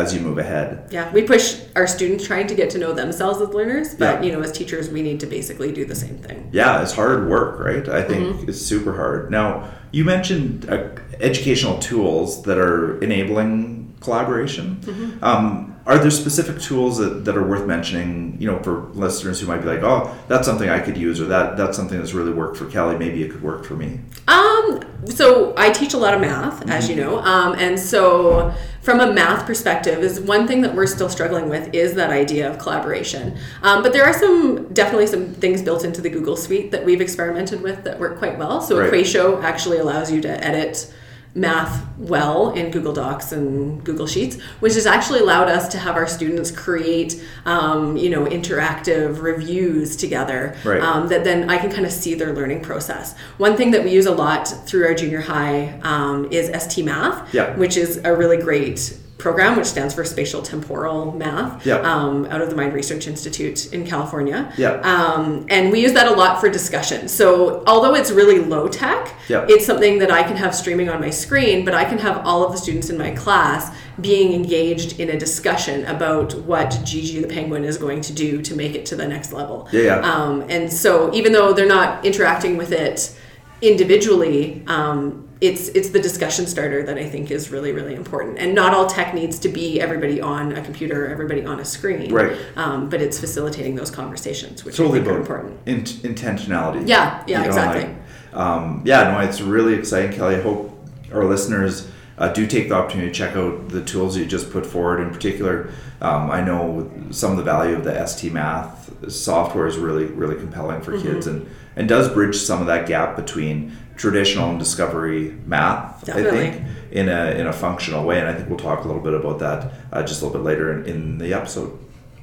as 0.00 0.14
you 0.14 0.20
move 0.20 0.38
ahead. 0.38 0.70
Yeah, 0.92 1.12
we 1.12 1.22
push 1.22 1.60
our 1.74 1.86
students 1.88 2.24
trying 2.30 2.46
to 2.46 2.54
get 2.54 2.70
to 2.74 2.78
know 2.78 2.92
themselves 2.92 3.40
as 3.40 3.48
learners, 3.48 3.88
but 3.96 4.04
Yeah. 4.04 4.22
you 4.24 4.30
know, 4.32 4.40
as 4.40 4.52
teachers, 4.52 4.88
we 4.88 5.02
need 5.02 5.18
to 5.20 5.26
basically 5.26 5.72
do 5.72 5.84
the 5.84 5.96
same 5.96 6.18
thing. 6.18 6.38
Yeah, 6.52 6.80
it's 6.82 6.92
hard 6.92 7.28
work, 7.28 7.58
right? 7.58 7.88
I 7.88 8.02
think 8.08 8.22
Mm-hmm. 8.22 8.48
it's 8.48 8.60
super 8.72 8.92
hard. 8.94 9.30
Now, 9.32 9.48
you 9.90 10.04
mentioned 10.04 10.66
uh, 10.70 10.76
educational 11.18 11.78
tools 11.90 12.42
that 12.46 12.58
are 12.58 13.00
enabling 13.02 13.94
collaboration. 14.00 14.66
Mm-hmm. 14.82 15.24
Um, 15.24 15.75
are 15.86 15.98
there 15.98 16.10
specific 16.10 16.60
tools 16.60 16.98
that, 16.98 17.24
that 17.24 17.36
are 17.36 17.46
worth 17.46 17.66
mentioning 17.66 18.36
you 18.40 18.50
know 18.50 18.62
for 18.62 18.88
listeners 18.94 19.40
who 19.40 19.46
might 19.46 19.58
be 19.58 19.66
like 19.66 19.82
oh 19.82 20.14
that's 20.28 20.46
something 20.46 20.68
i 20.68 20.80
could 20.80 20.96
use 20.96 21.20
or 21.20 21.26
that 21.26 21.56
that's 21.56 21.76
something 21.76 21.98
that's 21.98 22.12
really 22.12 22.32
worked 22.32 22.56
for 22.56 22.66
kellie. 22.66 22.98
Maybe 22.98 23.22
it 23.22 23.30
could 23.30 23.42
work 23.42 23.64
for 23.64 23.74
me 23.74 24.00
um 24.28 24.80
so 25.06 25.54
i 25.56 25.70
teach 25.70 25.94
a 25.94 25.98
lot 25.98 26.14
of 26.14 26.20
math 26.20 26.60
mm-hmm. 26.60 26.70
as 26.70 26.88
you 26.88 26.96
know. 26.96 27.18
Um, 27.18 27.54
and 27.54 27.78
so 27.78 28.54
from 28.86 29.00
a 29.00 29.12
math 29.12 29.46
perspective 29.46 29.98
is 29.98 30.20
one 30.20 30.46
thing 30.46 30.60
that 30.62 30.74
we're 30.74 30.86
still 30.86 31.08
struggling 31.08 31.48
with 31.48 31.74
is 31.74 31.94
that 31.94 32.10
idea 32.10 32.48
of 32.48 32.58
collaboration. 32.58 33.36
Um, 33.62 33.82
but 33.82 33.92
there 33.92 34.04
are 34.04 34.12
some 34.12 34.72
definitely 34.72 35.08
some 35.08 35.34
things 35.34 35.60
built 35.60 35.84
into 35.84 36.00
the 36.00 36.08
google 36.08 36.36
suite 36.36 36.70
that 36.70 36.84
we've 36.84 37.00
experimented 37.00 37.62
with 37.62 37.82
that 37.82 37.98
work 37.98 38.18
quite 38.18 38.38
well. 38.38 38.60
So 38.60 38.78
right. 38.78 38.92
EquatIO 38.92 39.42
actually 39.42 39.78
allows 39.78 40.12
you 40.12 40.20
to 40.22 40.44
edit 40.44 40.92
math 41.36 41.86
well 41.98 42.50
in 42.50 42.70
Google 42.70 42.92
Docs 42.92 43.32
and 43.32 43.84
Google 43.84 44.06
Sheets, 44.06 44.40
which 44.60 44.74
has 44.74 44.86
actually 44.86 45.20
allowed 45.20 45.48
us 45.48 45.68
to 45.68 45.78
have 45.78 45.94
our 45.94 46.06
students 46.06 46.50
create, 46.50 47.22
um, 47.44 47.96
you 47.96 48.10
know, 48.10 48.24
interactive 48.24 49.20
reviews 49.20 49.96
together 49.96 50.56
right. 50.64 50.80
um, 50.80 51.08
that 51.08 51.24
then 51.24 51.50
I 51.50 51.58
can 51.58 51.70
kind 51.70 51.84
of 51.84 51.92
see 51.92 52.14
their 52.14 52.32
learning 52.32 52.62
process. 52.62 53.16
One 53.36 53.56
thing 53.56 53.70
that 53.72 53.84
we 53.84 53.90
use 53.90 54.06
a 54.06 54.14
lot 54.14 54.48
through 54.66 54.86
our 54.86 54.94
junior 54.94 55.20
high 55.20 55.78
um, 55.82 56.30
is 56.32 56.50
ST 56.62 56.84
Math, 56.84 57.32
yeah. 57.34 57.54
which 57.56 57.76
is 57.76 58.00
a 58.04 58.16
really 58.16 58.38
great 58.38 58.98
program, 59.18 59.56
which 59.56 59.66
stands 59.66 59.94
for 59.94 60.04
Spatial 60.04 60.42
Temporal 60.42 61.12
Math, 61.12 61.64
um, 61.84 62.26
out 62.26 62.42
of 62.42 62.50
the 62.50 62.56
Mind 62.56 62.74
Research 62.74 63.06
Institute 63.06 63.72
in 63.72 63.86
California. 63.86 64.52
Um, 64.82 65.46
and 65.48 65.72
we 65.72 65.80
use 65.80 65.94
that 65.94 66.06
a 66.06 66.14
lot 66.14 66.38
for 66.38 66.50
discussion. 66.50 67.08
So 67.08 67.64
although 67.66 67.94
it's 67.94 68.10
really 68.10 68.40
low 68.40 68.68
tech, 68.68 69.14
it's 69.48 69.64
something 69.64 69.98
that 70.00 70.10
I 70.10 70.22
can 70.22 70.36
have 70.36 70.54
streaming 70.54 70.90
on 70.90 71.00
my 71.00 71.10
screen, 71.10 71.64
but 71.64 71.72
I 71.72 71.84
can 71.86 71.98
have 71.98 72.26
all 72.26 72.44
of 72.44 72.52
the 72.52 72.58
students 72.58 72.90
in 72.90 72.98
my 72.98 73.10
class 73.12 73.74
being 74.00 74.34
engaged 74.34 75.00
in 75.00 75.08
a 75.08 75.18
discussion 75.18 75.86
about 75.86 76.34
what 76.42 76.68
JiJi 76.68 77.22
the 77.22 77.28
penguin 77.28 77.64
is 77.64 77.78
going 77.78 78.02
to 78.02 78.12
do 78.12 78.42
to 78.42 78.54
make 78.54 78.74
it 78.74 78.84
to 78.86 78.96
the 78.96 79.08
next 79.08 79.32
level. 79.32 79.66
Yeah. 79.72 79.80
yeah. 79.82 80.00
Um, 80.00 80.44
and 80.50 80.70
so 80.70 81.10
even 81.14 81.32
though 81.32 81.54
they're 81.54 81.66
not 81.66 82.04
interacting 82.04 82.58
with 82.58 82.72
it 82.72 83.16
individually, 83.62 84.62
um, 84.66 85.25
it's 85.40 85.68
it's 85.68 85.90
the 85.90 86.00
discussion 86.00 86.46
starter 86.46 86.82
that 86.84 86.96
I 86.96 87.08
think 87.08 87.30
is 87.30 87.50
really 87.50 87.72
really 87.72 87.94
important. 87.94 88.38
And 88.38 88.54
not 88.54 88.72
all 88.72 88.86
tech 88.86 89.14
needs 89.14 89.38
to 89.40 89.48
be 89.48 89.80
everybody 89.80 90.20
on 90.20 90.52
a 90.52 90.62
computer, 90.62 91.08
everybody 91.08 91.44
on 91.44 91.60
a 91.60 91.64
screen. 91.64 92.12
Right. 92.12 92.36
Um, 92.56 92.88
but 92.88 93.02
it's 93.02 93.20
facilitating 93.20 93.74
those 93.74 93.90
conversations, 93.90 94.64
which 94.64 94.76
totally 94.76 95.00
are 95.00 95.18
important. 95.18 95.58
In- 95.66 95.84
intentionality. 95.84 96.88
Yeah. 96.88 97.22
Yeah. 97.26 97.42
You 97.42 97.46
exactly. 97.46 97.84
Like, 97.84 98.40
um, 98.40 98.82
yeah. 98.84 99.12
No, 99.12 99.20
it's 99.20 99.40
really 99.40 99.74
exciting, 99.74 100.12
Kellie. 100.12 100.36
I 100.36 100.42
hope 100.42 100.72
our 101.12 101.24
listeners. 101.24 101.90
Uh, 102.18 102.32
do 102.32 102.46
take 102.46 102.70
the 102.70 102.74
opportunity 102.74 103.12
to 103.12 103.14
check 103.14 103.36
out 103.36 103.68
the 103.68 103.84
tools 103.84 104.16
you 104.16 104.24
just 104.24 104.50
put 104.50 104.64
forward. 104.64 105.00
In 105.00 105.10
particular, 105.10 105.68
um, 106.00 106.30
I 106.30 106.40
know 106.40 106.90
some 107.10 107.30
of 107.30 107.36
the 107.36 107.42
value 107.42 107.76
of 107.76 107.84
the 107.84 108.06
ST 108.06 108.32
Math 108.32 109.12
software 109.12 109.66
is 109.66 109.76
really, 109.76 110.06
really 110.06 110.36
compelling 110.36 110.80
for 110.80 110.92
mm-hmm. 110.92 111.12
kids 111.12 111.26
and, 111.26 111.46
and 111.76 111.86
does 111.86 112.08
bridge 112.08 112.36
some 112.36 112.60
of 112.60 112.66
that 112.68 112.86
gap 112.86 113.16
between 113.16 113.76
traditional 113.96 114.50
and 114.50 114.58
discovery 114.58 115.36
math, 115.46 116.04
Definitely. 116.04 116.48
I 116.48 116.50
think, 116.50 116.66
in 116.92 117.08
a, 117.08 117.30
in 117.32 117.46
a 117.46 117.52
functional 117.52 118.04
way. 118.04 118.20
And 118.20 118.28
I 118.28 118.34
think 118.34 118.48
we'll 118.48 118.58
talk 118.58 118.84
a 118.84 118.86
little 118.86 119.02
bit 119.02 119.14
about 119.14 119.38
that 119.40 119.72
uh, 119.92 120.02
just 120.02 120.22
a 120.22 120.26
little 120.26 120.40
bit 120.40 120.46
later 120.46 120.72
in, 120.72 120.86
in 120.86 121.18
the 121.18 121.34
episode. 121.34 121.78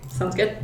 Sounds 0.10 0.36
good. 0.36 0.58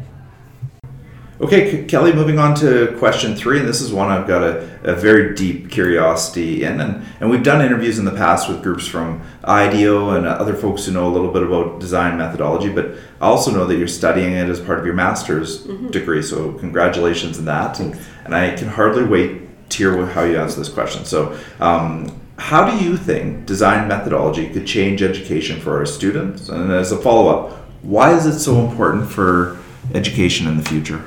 Okay, 1.42 1.86
Kellie, 1.86 2.12
moving 2.12 2.38
on 2.38 2.54
to 2.56 2.94
question 3.00 3.34
three, 3.34 3.60
and 3.60 3.68
this 3.68 3.80
is 3.80 3.94
one 3.94 4.10
I've 4.10 4.28
got 4.28 4.44
a, 4.44 4.70
a 4.84 4.94
very 4.94 5.34
deep 5.36 5.72
curiosity 5.72 6.66
in. 6.66 6.82
And, 6.82 7.06
and 7.22 7.30
we've 7.30 7.44
done 7.44 7.66
interviews 7.66 7.98
in 7.98 8.04
the 8.04 8.12
past 8.12 8.50
with 8.50 8.62
groups 8.62 8.86
from 8.86 9.22
IDEO 9.46 10.10
and 10.12 10.26
other 10.28 10.54
folks 10.54 10.86
who 10.86 10.92
know 10.92 11.08
a 11.08 11.14
little 11.14 11.32
bit 11.32 11.44
about 11.44 11.80
design 11.80 12.18
methodology, 12.18 12.68
but 12.68 12.94
I 13.22 13.28
also 13.28 13.52
know 13.52 13.66
that 13.68 13.78
you're 13.78 13.88
studying 13.88 14.34
it 14.34 14.50
as 14.50 14.60
part 14.60 14.80
of 14.80 14.86
your 14.86 14.96
master's 14.96 15.66
mm-hmm. 15.66 15.88
degree, 15.92 16.22
so 16.22 16.52
congratulations 16.54 17.40
on 17.40 17.46
that. 17.46 17.80
And, 17.80 17.98
and 18.26 18.36
I 18.36 18.54
can 18.58 18.68
hardly 18.68 19.06
wait 19.06 19.49
hear 19.78 20.06
how 20.06 20.24
you 20.24 20.40
answer 20.40 20.60
this 20.60 20.70
question. 20.70 21.06
So, 21.06 21.38
um, 21.60 22.16
how 22.38 22.70
do 22.70 22.84
you 22.84 22.96
think 22.96 23.46
design 23.46 23.88
methodology 23.88 24.50
could 24.50 24.66
change 24.66 25.02
education 25.02 25.60
for 25.60 25.78
our 25.78 25.86
students? 25.86 26.48
And 26.50 26.72
as 26.72 26.92
a 26.92 26.98
follow 26.98 27.28
up, 27.28 27.58
why 27.82 28.14
is 28.14 28.26
it 28.26 28.40
so 28.40 28.66
important 28.66 29.10
for 29.10 29.58
education 29.94 30.48
in 30.48 30.58
the 30.58 30.64
future? 30.64 31.04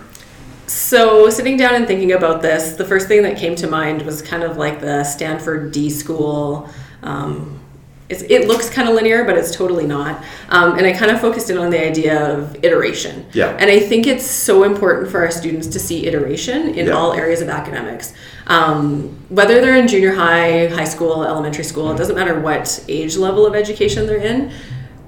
So, 0.66 1.28
sitting 1.30 1.56
down 1.56 1.74
and 1.74 1.86
thinking 1.86 2.12
about 2.12 2.42
this, 2.42 2.76
the 2.76 2.84
first 2.84 3.08
thing 3.08 3.22
that 3.22 3.36
came 3.36 3.54
to 3.56 3.66
mind 3.66 4.02
was 4.02 4.22
kind 4.22 4.42
of 4.42 4.56
like 4.56 4.80
the 4.80 5.04
Stanford 5.04 5.72
D 5.72 5.90
School. 5.90 6.68
Um, 7.02 7.60
it's, 8.12 8.22
it 8.24 8.46
looks 8.46 8.68
kind 8.68 8.88
of 8.88 8.94
linear, 8.94 9.24
but 9.24 9.38
it's 9.38 9.56
totally 9.56 9.86
not. 9.86 10.22
Um, 10.50 10.76
and 10.76 10.86
I 10.86 10.92
kind 10.92 11.10
of 11.10 11.20
focused 11.20 11.48
in 11.48 11.56
on 11.56 11.70
the 11.70 11.82
idea 11.82 12.30
of 12.30 12.62
iteration. 12.62 13.24
Yeah. 13.32 13.56
And 13.58 13.70
I 13.70 13.80
think 13.80 14.06
it's 14.06 14.26
so 14.26 14.64
important 14.64 15.10
for 15.10 15.20
our 15.20 15.30
students 15.30 15.66
to 15.68 15.78
see 15.78 16.06
iteration 16.06 16.74
in 16.74 16.86
yeah. 16.86 16.92
all 16.92 17.14
areas 17.14 17.40
of 17.40 17.48
academics. 17.48 18.12
Um, 18.46 19.16
whether 19.30 19.62
they're 19.62 19.76
in 19.76 19.88
junior 19.88 20.12
high, 20.12 20.68
high 20.68 20.84
school, 20.84 21.24
elementary 21.24 21.64
school, 21.64 21.90
it 21.90 21.96
doesn't 21.96 22.14
matter 22.14 22.38
what 22.38 22.84
age 22.86 23.16
level 23.16 23.46
of 23.46 23.54
education 23.54 24.06
they're 24.06 24.18
in. 24.18 24.52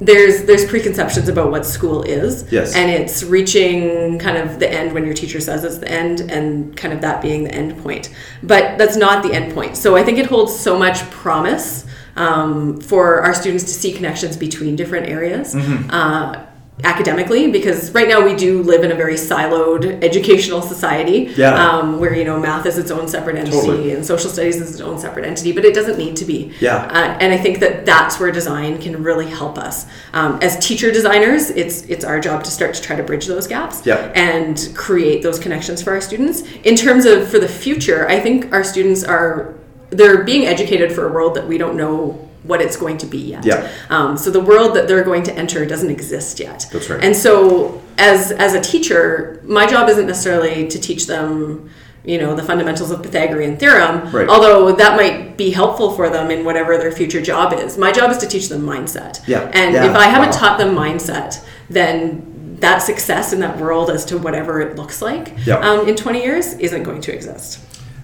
There's 0.00 0.42
there's 0.44 0.64
preconceptions 0.64 1.28
about 1.28 1.52
what 1.52 1.64
school 1.64 2.02
is, 2.02 2.50
yes. 2.50 2.74
and 2.74 2.90
it's 2.90 3.22
reaching 3.22 4.18
kind 4.18 4.36
of 4.36 4.58
the 4.58 4.68
end 4.68 4.92
when 4.92 5.04
your 5.04 5.14
teacher 5.14 5.40
says 5.40 5.62
it's 5.62 5.78
the 5.78 5.88
end, 5.88 6.20
and 6.32 6.76
kind 6.76 6.92
of 6.92 7.00
that 7.02 7.22
being 7.22 7.44
the 7.44 7.54
end 7.54 7.78
point. 7.80 8.10
But 8.42 8.76
that's 8.76 8.96
not 8.96 9.22
the 9.22 9.32
end 9.32 9.54
point. 9.54 9.76
So 9.76 9.94
I 9.94 10.02
think 10.02 10.18
it 10.18 10.26
holds 10.26 10.52
so 10.58 10.76
much 10.76 11.08
promise 11.10 11.86
um, 12.16 12.80
for 12.80 13.22
our 13.22 13.34
students 13.34 13.64
to 13.64 13.70
see 13.70 13.92
connections 13.92 14.36
between 14.36 14.76
different 14.76 15.08
areas. 15.08 15.54
Mm-hmm. 15.54 15.90
Uh, 15.90 16.46
academically 16.82 17.52
because 17.52 17.92
right 17.92 18.08
now 18.08 18.20
we 18.20 18.34
do 18.34 18.60
live 18.64 18.82
in 18.82 18.90
a 18.90 18.94
very 18.96 19.14
siloed 19.14 20.02
educational 20.02 20.60
society 20.60 21.32
yeah. 21.36 21.54
um, 21.54 22.00
where 22.00 22.12
you 22.16 22.24
know 22.24 22.38
math 22.40 22.66
is 22.66 22.76
its 22.78 22.90
own 22.90 23.06
separate 23.06 23.36
entity 23.36 23.56
totally. 23.56 23.92
and 23.92 24.04
social 24.04 24.28
studies 24.28 24.56
is 24.56 24.72
its 24.72 24.80
own 24.80 24.98
separate 24.98 25.24
entity 25.24 25.52
but 25.52 25.64
it 25.64 25.72
doesn't 25.72 25.96
need 25.98 26.16
to 26.16 26.24
be 26.24 26.52
yeah 26.58 26.86
uh, 26.86 27.16
and 27.20 27.32
i 27.32 27.38
think 27.38 27.60
that 27.60 27.86
that's 27.86 28.18
where 28.18 28.32
design 28.32 28.76
can 28.80 29.00
really 29.04 29.30
help 29.30 29.56
us 29.56 29.86
um, 30.14 30.36
as 30.42 30.58
teacher 30.58 30.90
designers 30.90 31.48
it's 31.50 31.82
it's 31.82 32.04
our 32.04 32.18
job 32.18 32.42
to 32.42 32.50
start 32.50 32.74
to 32.74 32.82
try 32.82 32.96
to 32.96 33.04
bridge 33.04 33.26
those 33.26 33.46
gaps 33.46 33.86
yeah. 33.86 34.10
and 34.16 34.72
create 34.74 35.22
those 35.22 35.38
connections 35.38 35.80
for 35.80 35.92
our 35.92 36.00
students 36.00 36.42
in 36.64 36.74
terms 36.74 37.04
of 37.04 37.30
for 37.30 37.38
the 37.38 37.48
future 37.48 38.08
i 38.08 38.18
think 38.18 38.52
our 38.52 38.64
students 38.64 39.04
are 39.04 39.54
they're 39.96 40.24
being 40.24 40.46
educated 40.46 40.92
for 40.92 41.08
a 41.08 41.12
world 41.12 41.34
that 41.36 41.46
we 41.46 41.58
don't 41.58 41.76
know 41.76 42.28
what 42.44 42.60
it's 42.60 42.76
going 42.76 42.98
to 42.98 43.06
be 43.06 43.18
yet. 43.18 43.44
Yeah. 43.44 43.70
Um, 43.88 44.16
so 44.16 44.30
the 44.30 44.40
world 44.40 44.76
that 44.76 44.86
they're 44.86 45.04
going 45.04 45.22
to 45.24 45.34
enter 45.34 45.64
doesn't 45.64 45.90
exist 45.90 46.38
yet. 46.38 46.66
That's 46.72 46.90
right. 46.90 47.02
And 47.02 47.16
so 47.16 47.82
as 47.98 48.32
as 48.32 48.54
a 48.54 48.60
teacher, 48.60 49.40
my 49.44 49.66
job 49.66 49.88
isn't 49.88 50.06
necessarily 50.06 50.68
to 50.68 50.78
teach 50.78 51.06
them 51.06 51.70
you 52.04 52.18
know 52.18 52.34
the 52.34 52.42
fundamentals 52.42 52.90
of 52.90 53.02
pythagorean 53.02 53.56
theorem 53.56 54.10
right. 54.12 54.28
although 54.28 54.72
that 54.72 54.94
might 54.96 55.38
be 55.38 55.50
helpful 55.50 55.92
for 55.92 56.10
them 56.10 56.30
in 56.30 56.44
whatever 56.44 56.76
their 56.76 56.92
future 56.92 57.22
job 57.22 57.52
is 57.54 57.78
my 57.78 57.90
job 57.90 58.10
is 58.10 58.18
to 58.18 58.26
teach 58.26 58.48
them 58.48 58.60
mindset 58.60 59.26
yeah. 59.26 59.50
and 59.54 59.74
yeah. 59.74 59.88
if 59.88 59.96
i 59.96 60.06
haven't 60.06 60.30
wow. 60.30 60.38
taught 60.38 60.58
them 60.58 60.74
mindset 60.74 61.42
then 61.70 62.56
that 62.60 62.78
success 62.78 63.32
in 63.32 63.40
that 63.40 63.58
world 63.58 63.90
as 63.90 64.04
to 64.04 64.18
whatever 64.18 64.60
it 64.60 64.76
looks 64.76 65.00
like 65.00 65.32
yeah. 65.46 65.56
um, 65.58 65.88
in 65.88 65.96
20 65.96 66.22
years 66.22 66.52
isn't 66.54 66.82
going 66.82 67.00
to 67.00 67.12
exist 67.12 67.58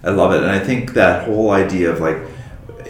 i 0.05 0.11
love 0.11 0.33
it 0.33 0.43
and 0.43 0.51
i 0.51 0.59
think 0.59 0.95
that 0.95 1.27
whole 1.27 1.51
idea 1.51 1.91
of 1.91 2.01
like 2.01 2.19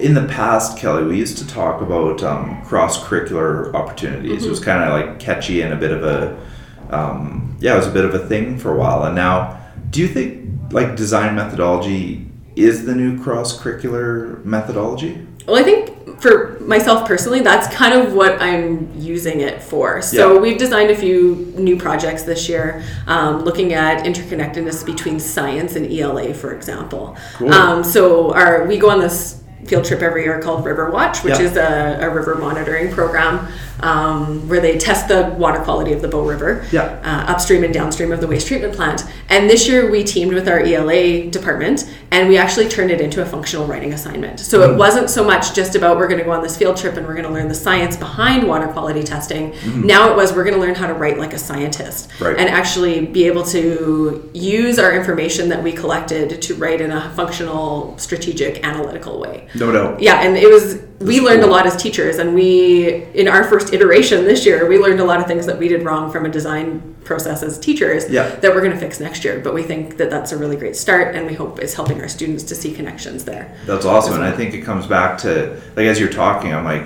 in 0.00 0.14
the 0.14 0.24
past, 0.24 0.78
Kellie, 0.78 1.04
we 1.04 1.18
used 1.18 1.38
to 1.38 1.46
talk 1.46 1.80
about 1.80 2.22
um, 2.22 2.62
cross 2.64 3.02
curricular 3.02 3.72
opportunities. 3.74 4.38
Mm-hmm. 4.38 4.46
It 4.46 4.50
was 4.50 4.60
kind 4.60 4.82
of 4.82 5.08
like 5.08 5.20
catchy 5.20 5.62
and 5.62 5.72
a 5.72 5.76
bit 5.76 5.90
of 5.90 6.02
a, 6.02 6.94
um, 6.94 7.56
yeah, 7.60 7.74
it 7.74 7.76
was 7.76 7.86
a 7.86 7.92
bit 7.92 8.04
of 8.04 8.14
a 8.14 8.26
thing 8.26 8.58
for 8.58 8.74
a 8.74 8.78
while. 8.78 9.04
And 9.04 9.14
now, 9.14 9.60
do 9.90 10.00
you 10.00 10.08
think 10.08 10.72
like 10.72 10.96
design 10.96 11.34
methodology 11.34 12.26
is 12.56 12.86
the 12.86 12.94
new 12.94 13.22
cross 13.22 13.60
curricular 13.60 14.42
methodology? 14.44 15.26
Well, 15.46 15.56
I 15.56 15.62
think 15.62 15.89
for 16.20 16.60
myself 16.60 17.08
personally, 17.08 17.40
that's 17.40 17.74
kind 17.74 17.94
of 17.94 18.12
what 18.12 18.40
I'm 18.42 18.92
using 18.94 19.40
it 19.40 19.62
for. 19.62 20.02
So 20.02 20.34
yeah. 20.34 20.40
we've 20.40 20.58
designed 20.58 20.90
a 20.90 20.96
few 20.96 21.52
new 21.56 21.78
projects 21.78 22.24
this 22.24 22.46
year, 22.46 22.84
um, 23.06 23.42
looking 23.42 23.72
at 23.72 24.04
interconnectedness 24.04 24.84
between 24.84 25.18
science 25.18 25.76
and 25.76 25.90
ELA, 25.90 26.34
for 26.34 26.52
example. 26.54 27.16
Cool. 27.36 27.52
Um, 27.52 27.82
so 27.82 28.34
our 28.34 28.66
we 28.66 28.76
go 28.76 28.90
on 28.90 29.00
this 29.00 29.42
field 29.64 29.84
trip 29.84 30.02
every 30.02 30.24
year 30.24 30.40
called 30.40 30.64
River 30.64 30.90
Watch, 30.90 31.22
which 31.22 31.38
is 31.38 31.56
a, 31.56 31.98
a, 32.00 32.10
river 32.10 32.34
monitoring 32.34 32.90
program 32.90 33.50
um, 33.82 34.48
where 34.48 34.60
they 34.60 34.78
test 34.78 35.08
the 35.08 35.34
water 35.38 35.60
quality 35.60 35.92
of 35.92 36.02
the 36.02 36.08
Bow 36.08 36.22
River 36.22 36.66
yeah. 36.72 37.00
uh, 37.02 37.32
upstream 37.32 37.64
and 37.64 37.72
downstream 37.72 38.12
of 38.12 38.20
the 38.20 38.26
waste 38.26 38.46
treatment 38.46 38.74
plant. 38.74 39.04
And 39.28 39.48
this 39.48 39.68
year 39.68 39.90
we 39.90 40.04
teamed 40.04 40.32
with 40.32 40.48
our 40.48 40.60
ELA 40.60 41.30
department 41.30 41.90
and 42.10 42.28
we 42.28 42.36
actually 42.36 42.68
turned 42.68 42.90
it 42.90 43.00
into 43.00 43.22
a 43.22 43.26
functional 43.26 43.66
writing 43.66 43.92
assignment. 43.92 44.40
So 44.40 44.60
mm-hmm. 44.60 44.74
it 44.74 44.76
wasn't 44.76 45.10
so 45.10 45.24
much 45.24 45.54
just 45.54 45.74
about 45.74 45.96
we're 45.96 46.08
going 46.08 46.18
to 46.18 46.24
go 46.24 46.32
on 46.32 46.42
this 46.42 46.56
field 46.56 46.76
trip 46.76 46.96
and 46.96 47.06
we're 47.06 47.14
going 47.14 47.26
to 47.26 47.32
learn 47.32 47.48
the 47.48 47.54
science 47.54 47.96
behind 47.96 48.46
water 48.46 48.68
quality 48.68 49.02
testing. 49.02 49.52
Mm-hmm. 49.52 49.86
Now 49.86 50.10
it 50.10 50.16
was 50.16 50.32
we're 50.32 50.44
going 50.44 50.54
to 50.54 50.60
learn 50.60 50.74
how 50.74 50.86
to 50.86 50.94
write 50.94 51.18
like 51.18 51.32
a 51.32 51.38
scientist 51.38 52.10
right. 52.20 52.36
and 52.38 52.48
actually 52.48 53.06
be 53.06 53.26
able 53.26 53.44
to 53.44 54.30
use 54.34 54.78
our 54.78 54.92
information 54.94 55.48
that 55.48 55.62
we 55.62 55.72
collected 55.72 56.42
to 56.42 56.54
write 56.54 56.80
in 56.80 56.90
a 56.90 57.10
functional, 57.14 57.96
strategic, 57.98 58.64
analytical 58.64 59.20
way. 59.20 59.48
No 59.54 59.72
doubt. 59.72 60.00
Yeah, 60.00 60.22
and 60.22 60.36
it 60.36 60.50
was 60.50 60.82
we 61.00 61.20
learned 61.20 61.42
a 61.42 61.46
lot 61.46 61.66
as 61.66 61.80
teachers 61.80 62.18
and 62.18 62.34
we 62.34 63.04
in 63.14 63.26
our 63.26 63.44
first 63.44 63.69
first 63.70 63.74
iteration 63.82 64.24
this 64.24 64.44
year, 64.46 64.66
we 64.68 64.78
learned 64.78 65.00
a 65.00 65.04
lot 65.04 65.20
of 65.20 65.26
things 65.26 65.46
that 65.46 65.58
we 65.58 65.68
did 65.68 65.82
wrong 65.84 66.10
from 66.10 66.26
a 66.26 66.28
design 66.28 66.94
process 67.04 67.42
as 67.42 67.58
teachers 67.58 68.08
Yeah. 68.10 68.28
that 68.36 68.54
we're 68.54 68.60
going 68.60 68.72
to 68.72 68.78
fix 68.78 69.00
next 69.00 69.24
year. 69.24 69.40
But 69.42 69.54
we 69.54 69.62
think 69.62 69.96
that 69.98 70.10
that's 70.10 70.32
a 70.32 70.36
really 70.36 70.56
great 70.56 70.76
start, 70.76 71.14
and 71.14 71.26
we 71.26 71.34
hope 71.34 71.58
is 71.60 71.74
helping 71.74 72.00
our 72.00 72.08
students 72.08 72.42
to 72.44 72.54
see 72.54 72.72
connections 72.72 73.24
there. 73.24 73.54
That's 73.66 73.84
awesome, 73.86 74.14
and 74.14 74.24
I 74.24 74.32
think 74.32 74.54
it 74.54 74.62
comes 74.62 74.86
back 74.86 75.18
to 75.18 75.60
like 75.76 75.86
as 75.86 75.98
you're 76.00 76.10
talking, 76.12 76.52
I'm 76.54 76.64
like, 76.64 76.84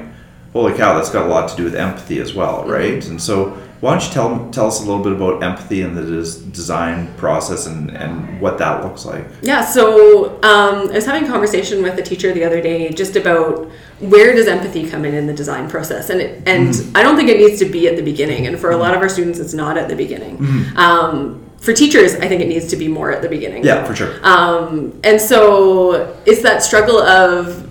holy 0.53 0.75
cow, 0.75 0.95
that's 0.95 1.11
got 1.11 1.27
a 1.27 1.29
lot 1.29 1.49
to 1.51 1.57
do 1.57 1.65
with 1.65 1.75
empathy 1.75 2.21
as 2.21 2.35
well, 2.35 2.61
Mm-hmm. 2.63 2.71
right? 2.71 3.07
And 3.09 3.21
so, 3.21 3.57
why 3.81 3.93
don't 3.93 4.07
you 4.07 4.13
tell 4.13 4.51
tell 4.51 4.67
us 4.67 4.81
a 4.81 4.85
little 4.85 5.03
bit 5.03 5.13
about 5.13 5.43
empathy 5.43 5.83
and 5.83 5.97
the 5.97 6.03
des- 6.03 6.41
design 6.51 7.13
process 7.15 7.67
and 7.67 7.91
and 7.91 8.41
what 8.41 8.59
that 8.59 8.83
looks 8.85 9.05
like? 9.05 9.25
Yeah, 9.43 9.65
so 9.65 10.37
um, 10.43 10.89
I 10.91 10.95
was 10.95 11.07
having 11.07 11.25
a 11.25 11.29
conversation 11.29 11.83
with 11.83 11.99
a 11.99 12.03
teacher 12.03 12.33
the 12.33 12.45
other 12.45 12.61
day 12.61 12.91
just 12.91 13.17
about 13.17 13.71
where 14.01 14.35
does 14.35 14.47
empathy 14.47 14.89
come 14.89 15.05
in 15.05 15.15
in 15.15 15.27
the 15.27 15.35
design 15.35 15.69
process, 15.69 16.11
and 16.11 16.21
it, 16.21 16.43
and 16.47 16.75
I 16.95 17.03
don't 17.03 17.17
think 17.17 17.29
it 17.29 17.39
needs 17.39 17.59
to 17.61 17.67
be 17.67 17.89
at 17.89 17.97
the 17.97 18.03
beginning, 18.03 18.47
and 18.47 18.59
for 18.59 18.71
a 18.71 18.77
lot 18.77 18.95
of 18.95 19.01
our 19.03 19.09
students, 19.09 19.39
it's 19.39 19.55
not 19.55 19.77
at 19.77 19.89
the 19.89 19.97
beginning. 19.97 20.39
Um, 20.77 21.45
for 21.59 21.73
teachers, 21.73 22.15
I 22.17 22.29
think 22.29 22.43
it 22.43 22.49
needs 22.49 22.67
to 22.69 22.77
be 22.77 22.89
more 22.89 23.11
at 23.11 23.23
the 23.23 23.29
beginning. 23.29 23.65
Yeah, 23.65 23.85
for 23.85 23.97
sure. 23.97 24.21
Um, 24.23 25.01
and 25.03 25.19
so 25.19 26.15
it's 26.27 26.43
that 26.43 26.63
struggle 26.63 26.99
of 26.99 27.71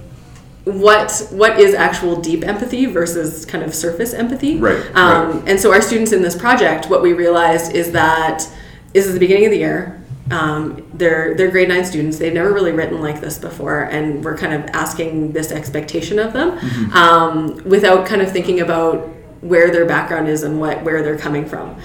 what 0.66 1.28
what 1.32 1.60
is 1.60 1.74
actual 1.74 2.16
deep 2.22 2.44
empathy 2.48 2.86
versus 2.86 3.46
kind 3.46 3.64
of 3.64 3.74
surface 3.76 4.14
empathy. 4.14 4.58
Right, 4.60 4.78
Um, 4.96 5.40
right. 5.40 5.50
And 5.50 5.60
so 5.60 5.72
our 5.74 5.82
students 5.82 6.12
in 6.14 6.22
this 6.22 6.36
project, 6.38 6.90
what 6.90 7.02
we 7.02 7.14
realized 7.14 7.74
is 7.74 7.92
that 7.92 8.48
this 8.94 9.06
is 9.06 9.14
the 9.14 9.20
beginning 9.20 9.46
of 9.46 9.52
the 9.52 9.58
year. 9.58 10.00
Um, 10.32 10.88
they're 10.94 11.36
they're 11.36 11.52
grade 11.52 11.68
nine 11.68 11.84
students. 11.84 12.18
They've 12.18 12.34
never 12.34 12.54
really 12.54 12.72
written 12.72 13.02
like 13.02 13.20
this 13.20 13.38
before, 13.38 13.82
and 13.82 14.24
we're 14.24 14.38
kind 14.38 14.54
of 14.54 14.70
asking 14.74 15.34
this 15.34 15.52
expectation 15.52 16.18
of 16.18 16.32
them 16.32 16.58
Mm-hmm. 16.60 16.94
um, 16.94 17.62
without 17.66 18.06
kind 18.06 18.22
of 18.22 18.32
thinking 18.32 18.62
about 18.62 19.10
where 19.42 19.70
their 19.70 19.86
background 19.86 20.30
is 20.30 20.44
and 20.44 20.62
what 20.62 20.82
where 20.86 21.04
they're 21.04 21.18
coming 21.18 21.46
from, 21.46 21.76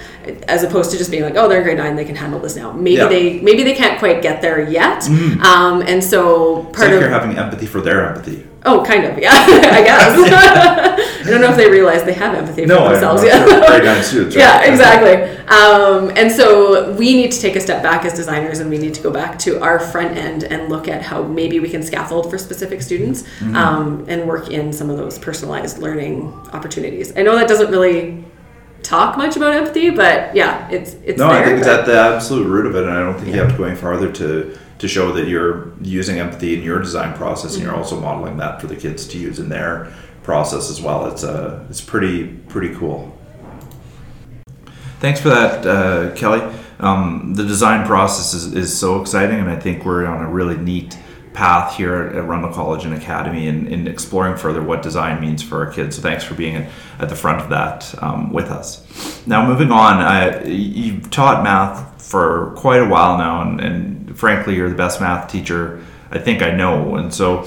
as 0.46 0.62
opposed 0.62 0.92
to 0.92 0.96
just 0.96 1.10
being 1.10 1.24
like, 1.24 1.34
oh, 1.34 1.48
they're 1.48 1.58
in 1.58 1.64
grade 1.64 1.78
nine, 1.78 1.96
they 1.96 2.04
can 2.04 2.14
handle 2.14 2.38
this 2.38 2.54
now. 2.54 2.70
Maybe 2.70 2.92
Yeah. 2.98 3.02
Mm-hmm. 3.08 3.10
they 3.10 3.40
maybe 3.40 3.64
they 3.64 3.74
can't 3.74 3.98
quite 3.98 4.22
get 4.22 4.40
there 4.40 4.70
yet, 4.70 5.04
um, 5.08 5.82
and 5.82 6.02
so 6.04 6.62
part 6.66 6.78
like 6.86 6.92
of 6.92 7.00
you're 7.00 7.10
having 7.10 7.36
empathy 7.36 7.66
for 7.66 7.80
their 7.80 8.06
empathy. 8.08 8.46
Oh, 8.64 8.84
kind 8.84 9.04
of, 9.04 9.18
yeah, 9.18 9.30
I 9.32 9.82
guess. 9.82 10.98
I 11.26 11.30
don't 11.30 11.40
know 11.42 11.50
if 11.50 11.56
they 11.56 11.70
realize 11.70 12.04
they 12.04 12.14
have 12.14 12.34
empathy 12.34 12.66
for 12.66 12.72
I'm 12.74 12.92
themselves 12.92 13.22
yet. 13.22 13.46
sure. 13.46 13.66
Grade 13.66 13.84
nine 13.84 14.02
students, 14.02 14.34
right? 14.36 14.42
Yeah, 14.42 14.70
exactly. 14.70 15.36
Um, 15.48 16.10
and 16.16 16.30
so 16.32 16.92
we 16.94 17.14
need 17.14 17.32
to 17.32 17.40
take 17.40 17.54
a 17.56 17.60
step 17.60 17.82
back 17.82 18.04
as 18.04 18.14
designers 18.14 18.60
and 18.60 18.70
we 18.70 18.78
need 18.78 18.94
to 18.94 19.02
go 19.02 19.10
back 19.10 19.38
to 19.40 19.60
our 19.62 19.78
front 19.78 20.16
end 20.16 20.44
and 20.44 20.68
look 20.70 20.88
at 20.88 21.02
how 21.02 21.22
maybe 21.22 21.60
we 21.60 21.68
can 21.68 21.82
scaffold 21.82 22.30
for 22.30 22.38
specific 22.38 22.80
students 22.82 23.22
Mm-hmm. 23.38 23.56
um, 23.56 24.04
and 24.08 24.26
work 24.26 24.50
in 24.50 24.72
some 24.72 24.88
of 24.90 24.96
those 24.96 25.18
personalized 25.18 25.78
learning 25.78 26.32
opportunities. 26.52 27.16
I 27.16 27.22
know 27.22 27.36
that 27.36 27.46
doesn't 27.48 27.70
really 27.70 28.24
talk 28.82 29.16
much 29.18 29.36
about 29.36 29.52
empathy, 29.54 29.90
but 29.90 30.34
yeah, 30.34 30.68
it's 30.70 30.94
it's 31.04 31.18
No, 31.18 31.28
there. 31.28 31.42
I 31.42 31.44
think 31.44 31.58
it's 31.58 31.66
at 31.68 31.84
the 31.84 31.98
absolute 31.98 32.46
root 32.46 32.66
of 32.66 32.74
it, 32.76 32.84
and 32.84 32.92
I 32.92 33.00
don't 33.00 33.14
think 33.14 33.34
you 33.34 33.40
have 33.40 33.50
to 33.52 33.56
go 33.58 33.64
any 33.64 33.76
farther 33.76 34.10
to 34.12 34.56
to 34.78 34.88
show 34.88 35.12
that 35.12 35.28
you're 35.28 35.72
using 35.82 36.18
empathy 36.18 36.56
in 36.56 36.62
your 36.62 36.78
design 36.80 37.14
process, 37.14 37.54
and 37.54 37.62
you're 37.62 37.72
Mm-hmm. 37.72 37.82
also 37.82 38.00
modeling 38.00 38.36
that 38.38 38.60
for 38.60 38.66
the 38.66 38.76
kids 38.76 39.06
to 39.08 39.18
use 39.18 39.38
in 39.38 39.48
their 39.48 39.92
process 40.22 40.70
as 40.70 40.80
well. 40.80 41.10
It's 41.10 41.24
uh, 41.24 41.64
it's 41.70 41.80
pretty 41.80 42.26
pretty 42.48 42.74
cool. 42.74 43.16
Thanks 45.00 45.20
for 45.20 45.28
that, 45.28 45.66
uh, 45.66 46.14
Kellie. 46.16 46.42
Um, 46.80 47.34
the 47.34 47.44
design 47.44 47.86
process 47.86 48.34
is, 48.34 48.52
is 48.54 48.76
so 48.76 49.00
exciting, 49.00 49.38
and 49.38 49.50
I 49.50 49.56
think 49.56 49.84
we're 49.84 50.06
on 50.06 50.24
a 50.24 50.28
really 50.28 50.56
neat 50.56 50.98
path 51.34 51.76
here 51.76 51.94
at 51.94 52.24
Rundle 52.24 52.52
College 52.52 52.84
and 52.84 52.94
Academy 52.94 53.46
in, 53.46 53.68
in 53.68 53.86
exploring 53.86 54.36
further 54.36 54.60
what 54.60 54.82
design 54.82 55.20
means 55.20 55.40
for 55.40 55.64
our 55.64 55.72
kids. 55.72 55.94
So 55.96 56.02
thanks 56.02 56.24
for 56.24 56.34
being 56.34 56.56
at, 56.56 56.70
at 56.98 57.08
the 57.08 57.14
front 57.14 57.40
of 57.40 57.48
that 57.50 57.94
um, 58.02 58.32
with 58.32 58.50
us. 58.50 58.82
Now, 59.26 59.46
moving 59.46 59.70
on, 59.70 60.00
uh, 60.00 60.42
you've 60.46 61.10
taught 61.10 61.44
math 61.44 62.02
for 62.02 62.52
quite 62.56 62.80
a 62.80 62.86
while 62.88 63.18
now, 63.18 63.42
and, 63.42 63.60
and 63.60 63.97
frankly, 64.18 64.56
you're 64.56 64.68
the 64.68 64.74
best 64.74 65.00
math 65.00 65.30
teacher 65.30 65.80
I 66.10 66.18
think 66.18 66.42
I 66.42 66.50
know. 66.50 66.96
And 66.96 67.12
so 67.12 67.40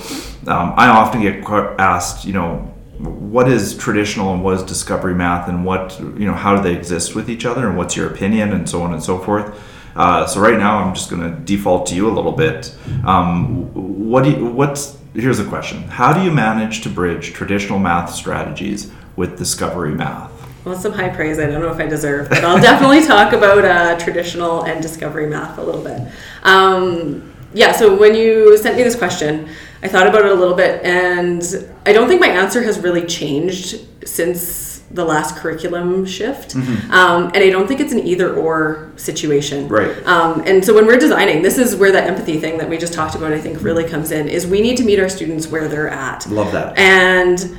um, 0.48 0.74
I 0.78 0.90
often 0.90 1.22
get 1.22 1.44
asked, 1.80 2.26
you 2.26 2.34
know, 2.34 2.68
what 3.00 3.50
is 3.50 3.76
traditional 3.78 4.34
and 4.34 4.44
what 4.44 4.56
is 4.56 4.64
discovery 4.64 5.16
math 5.16 5.50
and 5.50 5.66
what 5.66 6.00
you 6.00 6.26
know 6.26 6.36
how 6.36 6.56
do 6.56 6.62
they 6.62 6.76
exist 6.76 7.16
with 7.16 7.32
each 7.32 7.46
other 7.46 7.68
and 7.68 7.76
what's 7.76 7.96
your 7.96 8.08
opinion 8.08 8.54
and 8.54 8.70
so 8.70 8.84
on 8.84 8.94
and 8.94 9.02
so 9.02 9.18
forth. 9.18 9.60
Uh, 9.96 10.26
so 10.28 10.40
right 10.40 10.58
now 10.58 10.78
i'm 10.78 10.94
just 10.94 11.10
going 11.10 11.22
to 11.22 11.38
default 11.42 11.88
to 11.88 11.96
you 11.96 12.08
a 12.08 12.14
little 12.14 12.32
bit. 12.32 12.78
Um, 13.04 13.74
what 14.08 14.24
do 14.24 14.32
you, 14.32 14.46
what's 14.46 15.00
here's 15.16 15.40
a 15.40 15.46
question. 15.46 15.82
How 15.84 16.14
do 16.14 16.24
you 16.24 16.30
manage 16.32 16.82
to 16.82 16.90
bridge 16.90 17.34
traditional 17.34 17.80
math 17.80 18.14
strategies 18.14 18.92
with 19.16 19.36
discovery 19.36 19.96
math 19.96 20.31
Well, 20.64 20.76
some 20.76 20.94
high 20.94 21.10
praise 21.10 21.40
I 21.40 21.48
don't 21.48 21.62
know 21.62 21.72
if 21.72 21.80
I 21.80 21.88
deserve, 21.88 22.30
but 22.30 22.44
I'll 22.44 22.62
definitely 22.62 23.06
talk 23.08 23.34
about 23.34 23.66
uh, 23.66 23.98
traditional 23.98 24.64
and 24.64 24.82
discovery 24.82 25.28
math 25.28 25.58
a 25.58 25.64
little 25.64 25.84
bit. 25.84 26.02
Um, 26.44 27.34
yeah, 27.54 27.72
so 27.72 27.96
when 27.96 28.16
you 28.16 28.58
sent 28.58 28.78
me 28.78 28.84
this 28.84 28.96
question, 28.96 29.50
I 29.84 29.88
thought 29.88 30.08
about 30.08 30.26
it 30.26 30.32
a 30.32 30.36
little 30.36 30.56
bit, 30.56 30.84
and 30.86 31.44
I 31.86 31.94
don't 31.94 32.08
think 32.08 32.22
my 32.22 32.28
answer 32.28 32.62
has 32.62 32.80
really 32.80 33.06
changed 33.06 33.86
since 34.08 34.72
the 34.94 35.04
last 35.04 35.38
curriculum 35.38 36.06
shift. 36.06 36.56
Um, 36.92 37.28
and 37.34 37.38
I 37.38 37.50
don't 37.50 37.68
think 37.68 37.80
it's 37.80 37.94
an 37.94 38.00
either 38.00 38.36
or 38.36 38.92
situation. 38.96 39.68
Right. 39.68 40.06
Um, 40.06 40.44
and 40.46 40.64
so 40.64 40.74
when 40.74 40.86
we're 40.86 41.00
designing, 41.00 41.42
this 41.42 41.58
is 41.58 41.76
where 41.76 41.92
that 41.92 42.08
empathy 42.08 42.40
thing 42.40 42.58
that 42.58 42.70
we 42.70 42.78
just 42.78 42.94
talked 42.94 43.16
about, 43.16 43.32
I 43.32 43.40
think, 43.40 43.62
really 43.62 43.88
comes 43.88 44.12
in. 44.12 44.28
Is 44.28 44.46
we 44.46 44.62
need 44.62 44.78
to 44.78 44.84
meet 44.84 45.00
our 45.00 45.10
students 45.10 45.48
where 45.48 45.68
they're 45.68 45.90
at 45.90 46.28
love 46.28 46.52
that 46.52 46.78
and 46.78 47.58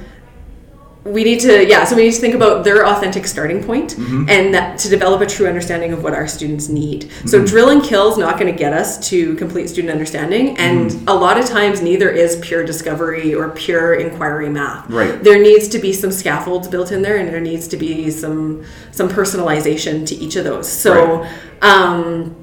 we 1.04 1.24
need 1.24 1.40
to 1.40 1.66
yeah 1.66 1.84
so 1.84 1.96
we 1.96 2.04
need 2.04 2.12
to 2.12 2.20
think 2.20 2.34
about 2.34 2.62
their 2.62 2.86
authentic 2.86 3.26
starting 3.26 3.62
point 3.62 3.96
mm-hmm. 3.96 4.28
and 4.28 4.54
that 4.54 4.78
to 4.78 4.88
develop 4.88 5.20
a 5.20 5.26
true 5.26 5.48
understanding 5.48 5.92
of 5.92 6.02
what 6.04 6.14
our 6.14 6.28
students 6.28 6.68
need. 6.68 7.10
So 7.26 7.38
mm-hmm. 7.38 7.46
drill 7.46 7.70
and 7.70 7.82
kill 7.82 8.10
is 8.12 8.18
not 8.18 8.38
going 8.38 8.52
to 8.52 8.56
get 8.58 8.72
us 8.72 9.08
to 9.08 9.34
complete 9.36 9.68
student 9.68 9.90
understanding 9.90 10.56
and 10.58 10.90
mm-hmm. 10.90 11.08
a 11.08 11.14
lot 11.14 11.38
of 11.38 11.46
times 11.46 11.82
neither 11.82 12.08
is 12.08 12.38
pure 12.40 12.64
discovery 12.64 13.34
or 13.34 13.50
pure 13.50 13.94
inquiry 13.94 14.48
math. 14.48 14.88
Right. 14.88 15.22
there 15.22 15.42
needs 15.42 15.68
to 15.68 15.78
be 15.78 15.92
some 15.92 16.12
scaffolds 16.12 16.68
built 16.68 16.92
in 16.92 17.02
there 17.02 17.16
and 17.16 17.28
there 17.28 17.40
needs 17.40 17.66
to 17.68 17.76
be 17.76 18.10
some 18.10 18.64
some 18.92 19.08
personalization 19.08 20.06
to 20.06 20.14
each 20.14 20.36
of 20.36 20.44
those. 20.44 20.70
So 20.70 21.26
um 21.62 22.36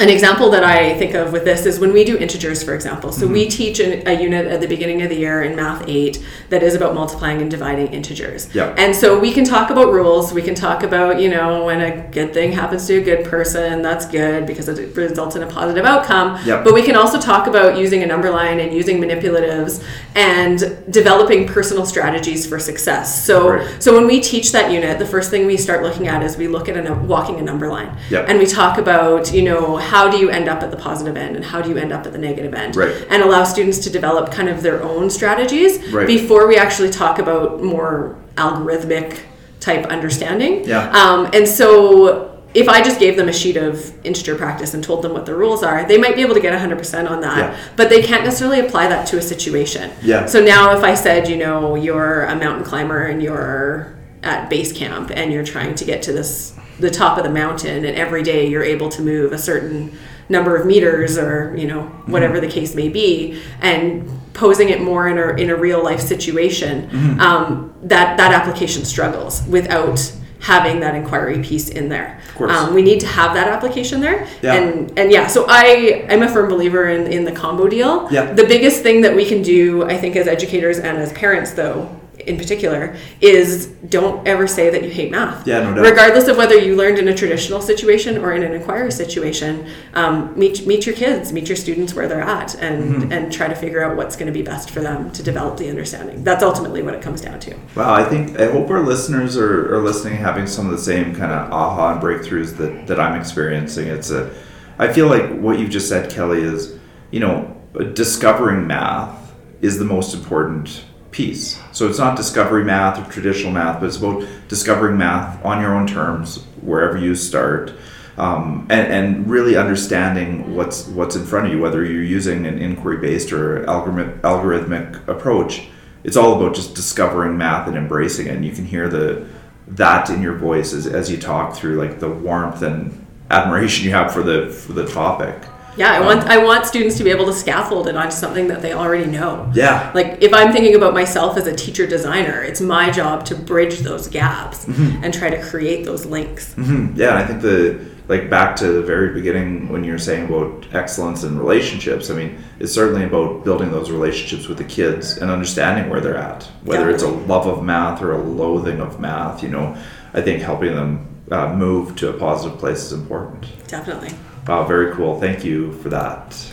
an 0.00 0.08
example 0.08 0.50
that 0.50 0.64
I 0.64 0.98
think 0.98 1.14
of 1.14 1.32
with 1.32 1.44
this 1.44 1.66
is 1.66 1.78
when 1.78 1.92
we 1.92 2.04
do 2.04 2.16
integers, 2.18 2.64
for 2.64 2.74
example. 2.74 3.12
So 3.12 3.28
we 3.28 3.42
mm-hmm. 3.42 3.48
teach 3.50 3.78
a, 3.78 4.08
a 4.08 4.20
unit 4.20 4.46
at 4.46 4.60
the 4.60 4.66
beginning 4.66 5.02
of 5.02 5.08
the 5.08 5.14
year 5.14 5.42
in 5.42 5.54
Math 5.54 5.88
8 5.88 6.20
that 6.48 6.64
is 6.64 6.74
about 6.74 6.94
multiplying 6.94 7.40
and 7.40 7.48
dividing 7.48 7.92
integers. 7.92 8.52
Yeah. 8.52 8.74
And 8.76 8.94
so 8.94 9.18
we 9.18 9.32
can 9.32 9.44
talk 9.44 9.70
about 9.70 9.92
rules. 9.92 10.32
We 10.32 10.42
can 10.42 10.56
talk 10.56 10.82
about, 10.82 11.20
you 11.20 11.28
know, 11.28 11.64
when 11.66 11.80
a 11.80 12.08
good 12.10 12.34
thing 12.34 12.50
happens 12.50 12.88
to 12.88 12.96
a 12.96 13.04
good 13.04 13.24
person, 13.24 13.82
that's 13.82 14.04
good 14.06 14.46
because 14.46 14.68
it 14.68 14.96
results 14.96 15.36
in 15.36 15.44
a 15.44 15.46
positive 15.46 15.84
outcome. 15.84 16.40
Yeah. 16.44 16.64
But 16.64 16.74
we 16.74 16.82
can 16.82 16.96
also 16.96 17.20
talk 17.20 17.46
about 17.46 17.78
using 17.78 18.02
a 18.02 18.06
number 18.06 18.30
line 18.30 18.58
and 18.58 18.74
using 18.74 18.98
manipulatives 18.98 19.84
and 20.16 20.76
developing 20.90 21.46
personal 21.46 21.86
strategies 21.86 22.46
for 22.46 22.58
success. 22.58 23.24
So, 23.24 23.50
Right. 23.50 23.82
so 23.82 23.94
when 23.94 24.06
we 24.06 24.20
teach 24.20 24.50
that 24.52 24.72
unit, 24.72 24.98
the 24.98 25.06
first 25.06 25.30
thing 25.30 25.46
we 25.46 25.56
start 25.56 25.82
looking 25.84 26.08
at 26.08 26.22
is 26.24 26.36
we 26.36 26.48
look 26.48 26.68
at 26.68 26.76
a 26.76 26.94
walking 26.94 27.38
a 27.38 27.42
number 27.42 27.68
line. 27.68 27.96
Yeah. 28.10 28.24
And 28.26 28.40
we 28.40 28.46
talk 28.46 28.78
about, 28.78 29.32
you 29.32 29.42
know, 29.42 29.76
how 29.84 30.10
do 30.10 30.16
you 30.18 30.28
end 30.30 30.48
up 30.48 30.62
at 30.62 30.70
the 30.70 30.76
positive 30.76 31.16
end 31.16 31.36
and 31.36 31.44
how 31.44 31.62
do 31.62 31.68
you 31.70 31.76
end 31.76 31.92
up 31.92 32.06
at 32.06 32.12
the 32.12 32.18
negative 32.18 32.54
end? 32.54 32.74
Right. 32.76 33.06
And 33.10 33.22
allow 33.22 33.44
students 33.44 33.78
to 33.80 33.90
develop 33.90 34.32
kind 34.32 34.48
of 34.48 34.62
their 34.62 34.82
own 34.82 35.10
strategies 35.10 35.78
Right. 35.92 36.06
before 36.06 36.46
we 36.48 36.56
actually 36.56 36.90
talk 36.90 37.18
about 37.18 37.62
more 37.62 38.16
algorithmic 38.36 39.20
type 39.60 39.86
understanding. 39.86 40.64
Yeah. 40.64 40.90
Um, 40.90 41.30
and 41.32 41.46
so 41.48 42.30
if 42.52 42.68
I 42.68 42.82
just 42.82 43.00
gave 43.00 43.16
them 43.16 43.28
a 43.28 43.32
sheet 43.32 43.56
of 43.56 43.92
integer 44.06 44.36
practice 44.36 44.74
and 44.74 44.84
told 44.84 45.02
them 45.02 45.12
what 45.12 45.26
the 45.26 45.34
rules 45.34 45.62
are, 45.64 45.84
they 45.86 45.98
might 45.98 46.14
be 46.14 46.22
able 46.22 46.34
to 46.34 46.40
get 46.40 46.52
100% 46.52 47.10
on 47.10 47.20
that, 47.22 47.38
Yeah. 47.38 47.56
but 47.76 47.88
they 47.90 48.00
can't 48.02 48.22
necessarily 48.24 48.60
apply 48.60 48.86
that 48.88 49.06
to 49.08 49.18
a 49.18 49.22
situation. 49.22 49.90
Yeah. 50.02 50.26
So 50.26 50.42
now 50.44 50.76
if 50.76 50.84
I 50.84 50.94
said, 50.94 51.28
you 51.28 51.36
know, 51.36 51.74
you're 51.74 52.22
a 52.24 52.36
mountain 52.36 52.64
climber 52.64 53.02
and 53.06 53.22
you're 53.22 53.94
at 54.22 54.48
base 54.48 54.72
camp 54.72 55.10
and 55.14 55.32
you're 55.32 55.44
trying 55.44 55.74
to 55.74 55.84
get 55.84 56.02
to 56.02 56.12
this 56.12 56.52
the 56.78 56.90
top 56.90 57.18
of 57.18 57.24
the 57.24 57.30
mountain 57.30 57.84
and 57.84 57.96
every 57.96 58.22
day 58.22 58.48
you're 58.48 58.64
able 58.64 58.88
to 58.88 59.02
move 59.02 59.32
a 59.32 59.38
certain 59.38 59.96
number 60.28 60.56
of 60.56 60.66
meters 60.66 61.18
or, 61.18 61.54
you 61.56 61.66
know, 61.66 61.82
whatever 62.06 62.40
the 62.40 62.48
case 62.48 62.74
may 62.74 62.88
be 62.88 63.40
and 63.60 64.08
posing 64.32 64.70
it 64.70 64.80
more 64.80 65.06
in 65.08 65.18
a, 65.18 65.28
in 65.34 65.50
a 65.50 65.56
real 65.56 65.82
life 65.82 66.00
situation, 66.00 66.88
um, 67.20 67.74
that, 67.82 68.16
that 68.16 68.32
application 68.32 68.84
struggles 68.84 69.46
without 69.46 70.12
having 70.40 70.80
that 70.80 70.94
inquiry 70.94 71.42
piece 71.42 71.70
in 71.70 71.88
there. 71.88 72.20
Um, 72.38 72.74
we 72.74 72.82
need 72.82 73.00
to 73.00 73.06
have 73.06 73.32
that 73.34 73.48
application 73.48 74.00
there. 74.00 74.28
Yeah. 74.42 74.54
And 74.54 74.98
and 74.98 75.10
yeah, 75.10 75.26
so 75.26 75.46
I 75.48 76.06
I'm 76.10 76.22
a 76.22 76.28
firm 76.28 76.50
believer 76.50 76.88
in 76.88 77.10
in 77.10 77.24
the 77.24 77.32
combo 77.32 77.66
deal. 77.66 78.12
Yeah. 78.12 78.30
The 78.32 78.44
biggest 78.44 78.82
thing 78.82 79.00
that 79.02 79.16
we 79.16 79.24
can 79.24 79.40
do, 79.40 79.84
I 79.84 79.96
think, 79.96 80.16
as 80.16 80.26
educators 80.26 80.78
and 80.78 80.98
as 80.98 81.12
parents, 81.14 81.52
though, 81.52 81.98
in 82.26 82.36
particular 82.36 82.96
is 83.20 83.66
don't 83.88 84.26
ever 84.26 84.46
say 84.46 84.70
that 84.70 84.82
you 84.82 84.90
hate 84.90 85.10
math. 85.10 85.46
Yeah, 85.46 85.60
no 85.62 85.74
doubt. 85.74 85.90
Regardless 85.90 86.28
of 86.28 86.36
whether 86.36 86.56
you 86.58 86.76
learned 86.76 86.98
in 86.98 87.08
a 87.08 87.14
traditional 87.14 87.60
situation 87.60 88.18
or 88.18 88.32
in 88.32 88.42
an 88.42 88.52
inquiry 88.52 88.92
situation, 88.92 89.66
um, 89.94 90.36
meet 90.38 90.66
meet 90.66 90.86
your 90.86 90.94
kids, 90.94 91.32
meet 91.32 91.48
your 91.48 91.56
students 91.56 91.94
where 91.94 92.08
they're 92.08 92.20
at, 92.20 92.54
and 92.56 92.74
Mm-hmm. 92.84 93.12
and 93.12 93.32
try 93.32 93.48
to 93.48 93.54
figure 93.54 93.82
out 93.82 93.96
what's 93.96 94.14
going 94.14 94.26
to 94.26 94.32
be 94.32 94.42
best 94.42 94.70
for 94.70 94.80
them 94.80 95.10
to 95.12 95.22
develop 95.22 95.56
the 95.56 95.68
understanding. 95.70 96.22
That's 96.22 96.42
ultimately 96.42 96.82
what 96.82 96.94
it 96.94 97.02
comes 97.02 97.20
down 97.20 97.40
to. 97.40 97.54
Wow, 97.74 97.94
I 97.94 98.04
think 98.04 98.38
I 98.38 98.50
hope 98.50 98.68
our 98.70 98.80
listeners 98.82 99.36
are, 99.36 99.74
are 99.74 99.82
listening, 99.82 100.16
having 100.16 100.46
some 100.46 100.66
of 100.66 100.72
the 100.72 100.78
same 100.82 101.14
kind 101.14 101.32
of 101.32 101.50
aha 101.52 101.92
and 101.92 102.00
breakthroughs 102.02 102.56
that, 102.58 102.86
that 102.86 103.00
I'm 103.00 103.18
experiencing. 103.18 103.88
It's 103.88 104.10
a, 104.10 104.32
I 104.78 104.92
feel 104.92 105.06
like 105.08 105.30
what 105.40 105.58
you've 105.58 105.70
just 105.70 105.88
said, 105.88 106.10
Kellie, 106.10 106.42
is 106.42 106.78
you 107.10 107.20
know 107.20 107.56
discovering 107.94 108.66
math 108.66 109.32
is 109.60 109.78
the 109.78 109.84
most 109.84 110.14
important 110.14 110.84
piece. 111.14 111.62
So 111.70 111.88
it's 111.88 112.00
not 112.00 112.16
discovery 112.16 112.64
math 112.64 112.98
or 112.98 113.10
traditional 113.10 113.52
math, 113.52 113.78
but 113.78 113.86
it's 113.86 113.96
about 113.96 114.26
discovering 114.48 114.98
math 114.98 115.42
on 115.44 115.60
your 115.60 115.72
own 115.72 115.86
terms, 115.86 116.42
wherever 116.60 116.98
you 116.98 117.14
start. 117.14 117.72
Um, 118.16 118.66
and, 118.68 118.92
and 118.92 119.30
really 119.30 119.56
understanding 119.56 120.54
what's 120.54 120.86
what's 120.88 121.16
in 121.16 121.24
front 121.24 121.46
of 121.46 121.52
you, 121.52 121.60
whether 121.60 121.84
you're 121.84 122.02
using 122.02 122.46
an 122.46 122.58
inquiry-based 122.58 123.32
or 123.32 123.64
algorithm, 123.66 124.20
algorithmic 124.20 125.08
approach, 125.08 125.68
it's 126.04 126.16
all 126.16 126.36
about 126.36 126.54
just 126.54 126.74
discovering 126.74 127.38
math 127.38 127.66
and 127.68 127.76
embracing 127.76 128.26
it. 128.26 128.34
And 128.34 128.44
you 128.44 128.52
can 128.52 128.64
hear 128.64 128.88
the 128.88 129.26
that 129.66 130.10
in 130.10 130.20
your 130.20 130.36
voice 130.36 130.72
as, 130.72 130.86
as 130.86 131.10
you 131.10 131.16
talk 131.16 131.56
through 131.56 131.76
like 131.76 131.98
the 131.98 132.08
warmth 132.08 132.62
and 132.62 133.06
admiration 133.30 133.84
you 133.84 133.92
have 133.92 134.12
for 134.12 134.22
the 134.22 134.48
for 134.48 134.72
the 134.74 134.86
topic. 134.86 135.36
Yeah, 135.76 135.92
I 135.92 135.98
Um, 135.98 136.06
want 136.06 136.24
I 136.28 136.38
want 136.38 136.66
students 136.66 136.96
to 136.98 137.04
be 137.04 137.10
able 137.10 137.26
to 137.26 137.32
scaffold 137.32 137.88
it 137.88 137.96
onto 137.96 138.14
something 138.16 138.48
that 138.48 138.62
they 138.62 138.72
already 138.72 139.06
know. 139.06 139.50
Yeah. 139.54 139.90
Like 139.94 140.18
if 140.20 140.32
I'm 140.32 140.52
thinking 140.52 140.74
about 140.76 140.94
myself 140.94 141.36
as 141.36 141.46
a 141.46 141.52
teacher 141.54 141.86
designer, 141.86 142.42
it's 142.42 142.60
my 142.60 142.90
job 142.90 143.24
to 143.26 143.34
bridge 143.34 143.80
those 143.80 144.06
gaps 144.08 144.64
Mm-hmm. 144.66 145.02
and 145.04 145.12
try 145.12 145.30
to 145.30 145.40
create 145.42 145.84
those 145.84 146.06
links. 146.06 146.54
Mhm. 146.56 146.96
Yeah, 146.96 147.16
I 147.16 147.24
think 147.26 147.42
the 147.42 147.78
like 148.06 148.28
back 148.28 148.54
to 148.56 148.66
the 148.66 148.82
very 148.82 149.14
beginning 149.14 149.70
when 149.72 149.82
you're 149.82 149.98
saying 149.98 150.26
about 150.28 150.66
excellence 150.74 151.22
and 151.24 151.38
relationships. 151.40 152.10
I 152.10 152.14
mean, 152.14 152.36
it's 152.60 152.72
certainly 152.72 153.04
about 153.04 153.44
building 153.44 153.70
those 153.72 153.90
relationships 153.90 154.46
with 154.46 154.58
the 154.58 154.64
kids 154.64 155.16
and 155.18 155.30
understanding 155.30 155.88
where 155.90 156.00
they're 156.02 156.18
at, 156.18 156.46
whether 156.64 156.90
it's 156.90 157.02
a 157.02 157.08
love 157.08 157.46
of 157.46 157.64
math 157.64 158.02
or 158.02 158.12
a 158.12 158.18
loathing 158.22 158.78
of 158.80 159.00
math. 159.00 159.42
You 159.42 159.48
know, 159.48 159.74
I 160.12 160.20
think 160.20 160.42
helping 160.42 160.74
them 160.74 161.06
uh, 161.32 161.54
move 161.54 161.96
to 161.96 162.10
a 162.10 162.12
positive 162.12 162.58
place 162.58 162.84
is 162.84 162.92
important. 162.92 163.46
Definitely. 163.68 164.10
Wow, 164.46 164.64
very 164.66 164.94
cool. 164.94 165.18
Thank 165.18 165.42
you 165.42 165.72
for 165.74 165.88
that. 165.88 166.52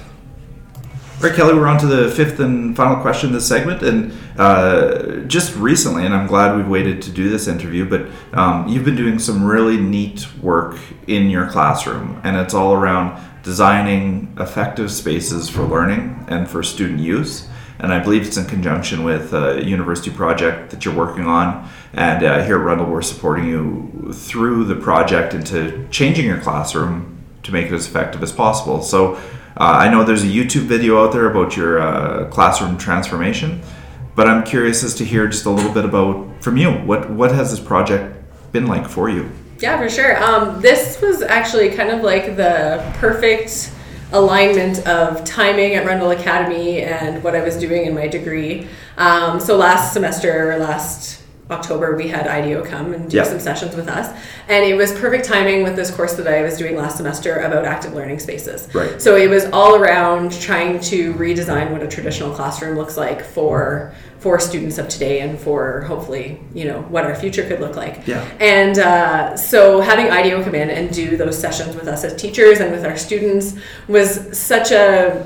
All 1.21 1.27
right, 1.27 1.36
Kellie, 1.36 1.54
we're 1.54 1.67
on 1.67 1.77
to 1.80 1.86
the 1.86 2.10
fifth 2.10 2.39
and 2.39 2.75
final 2.75 3.01
question 3.01 3.27
of 3.27 3.34
this 3.34 3.47
segment. 3.47 3.84
And 3.84 4.13
uh, 4.39 5.17
just 5.27 5.56
recently, 5.58 6.06
and 6.06 6.15
I'm 6.15 6.25
glad 6.25 6.56
we've 6.56 6.67
waited 6.67 7.01
to 7.04 7.12
do 7.12 7.30
this 7.30 7.47
interview, 7.47 7.88
but 7.88 8.08
um, 8.34 8.67
you've 8.67 8.86
been 8.86 8.95
doing 8.95 9.19
some 9.19 9.43
really 9.43 9.77
neat 9.77 10.25
work 10.41 10.80
in 11.06 11.30
your 11.30 11.47
classroom, 11.49 12.19
and 12.23 12.38
it's 12.38 12.54
all 12.54 12.73
around 12.73 13.21
designing 13.43 14.34
effective 14.39 14.89
spaces 14.89 15.49
for 15.49 15.63
learning 15.63 16.25
and 16.27 16.49
for 16.49 16.63
student 16.63 16.99
use. 16.99 17.47
And 17.77 17.93
I 17.93 17.99
believe 17.99 18.25
it's 18.25 18.38
in 18.38 18.45
conjunction 18.45 19.04
with 19.04 19.34
a 19.34 19.63
university 19.63 20.12
project 20.12 20.71
that 20.71 20.86
you're 20.86 20.95
working 20.95 21.27
on. 21.27 21.69
And 21.93 22.23
uh, 22.23 22.43
here 22.45 22.58
at 22.58 22.63
Rundle, 22.63 22.88
we're 22.88 23.01
supporting 23.01 23.47
you 23.47 24.13
through 24.13 24.65
the 24.65 24.75
project 24.75 25.34
into 25.34 25.88
changing 25.91 26.25
your 26.25 26.39
classroom 26.39 27.21
to 27.43 27.51
make 27.51 27.67
it 27.67 27.73
as 27.73 27.88
effective 27.88 28.21
as 28.23 28.32
possible. 28.32 28.82
So 28.82 29.15
uh, 29.15 29.19
I 29.58 29.89
know 29.89 30.04
there's 30.04 30.23
a 30.23 30.27
YouTube 30.27 30.63
video 30.63 31.04
out 31.04 31.12
there 31.12 31.30
about 31.30 31.58
your 31.58 31.80
uh, 31.80 32.25
classroom 32.30 32.77
transformation, 32.77 33.62
but 34.15 34.27
I'm 34.27 34.43
curious 34.43 34.84
as 34.84 34.95
to 34.95 35.06
hear 35.06 35.27
just 35.27 35.45
a 35.45 35.49
little 35.49 35.73
bit 35.73 35.86
about 35.86 36.43
from 36.43 36.58
you. 36.58 36.71
What 36.71 37.10
what 37.10 37.32
has 37.32 37.51
this 37.51 37.60
project 37.60 38.15
been 38.51 38.67
like 38.67 38.88
for 38.88 39.10
you? 39.10 39.30
Yeah, 39.60 39.77
for 39.77 39.89
sure. 39.89 40.21
Um, 40.23 40.62
this 40.62 40.99
was 41.01 41.21
actually 41.21 41.69
kind 41.69 41.91
of 41.91 42.01
like 42.01 42.36
the 42.36 42.84
perfect 42.95 43.71
alignment 44.12 44.86
of 44.88 45.23
timing 45.23 45.75
at 45.75 45.86
Rundle 45.86 46.12
Academy 46.12 46.82
and 46.82 47.23
what 47.23 47.36
I 47.36 47.43
was 47.43 47.58
doing 47.58 47.86
in 47.86 47.93
my 47.93 48.08
degree. 48.08 48.67
Um, 48.97 49.39
so 49.39 49.58
last 49.58 49.93
semester, 49.93 50.51
or 50.51 50.58
last 50.58 51.21
October, 51.52 51.96
we 51.96 52.08
had 52.08 52.28
IDEO 52.28 52.64
come 52.64 52.94
and 52.94 53.10
do 53.10 53.18
Yeah. 53.18 53.24
some 53.24 53.40
sessions 53.40 53.76
with 53.76 53.90
us, 53.90 54.08
and 54.48 54.64
it 54.66 54.76
was 54.76 54.92
perfect 54.94 55.26
timing 55.26 55.64
with 55.64 55.76
this 55.76 55.92
course 55.92 56.14
that 56.14 56.28
I 56.28 56.42
was 56.42 56.58
doing 56.58 56.76
last 56.78 56.98
semester 56.98 57.40
about 57.40 57.66
active 57.66 57.94
learning 57.94 58.20
spaces. 58.20 58.68
Right. 58.74 59.02
So 59.02 59.16
it 59.18 59.30
was 59.30 59.46
all 59.52 59.76
around 59.76 60.40
trying 60.40 60.80
to 60.82 61.14
redesign 61.16 61.72
what 61.72 61.84
a 61.84 61.88
traditional 61.88 62.32
classroom 62.32 62.78
looks 62.78 62.98
like 62.98 63.24
for 63.24 63.92
for 64.20 64.40
students 64.40 64.78
of 64.78 64.88
today 64.88 65.22
and 65.22 65.40
for 65.40 65.82
hopefully 65.82 66.40
you 66.54 66.64
know 66.66 66.82
what 66.90 67.04
our 67.06 67.16
future 67.16 67.44
could 67.44 67.60
look 67.60 67.76
like. 67.76 68.06
Yeah. 68.08 68.24
And 68.40 68.78
uh, 68.78 69.36
so 69.36 69.82
having 69.82 70.12
IDEO 70.12 70.44
come 70.44 70.54
in 70.54 70.70
and 70.70 70.94
do 70.94 71.18
those 71.18 71.36
sessions 71.38 71.76
with 71.76 71.88
us 71.88 72.04
as 72.04 72.16
teachers 72.22 72.60
and 72.60 72.72
with 72.72 72.86
our 72.86 72.96
students 72.98 73.56
was 73.88 74.38
such 74.38 74.72
a 74.72 75.26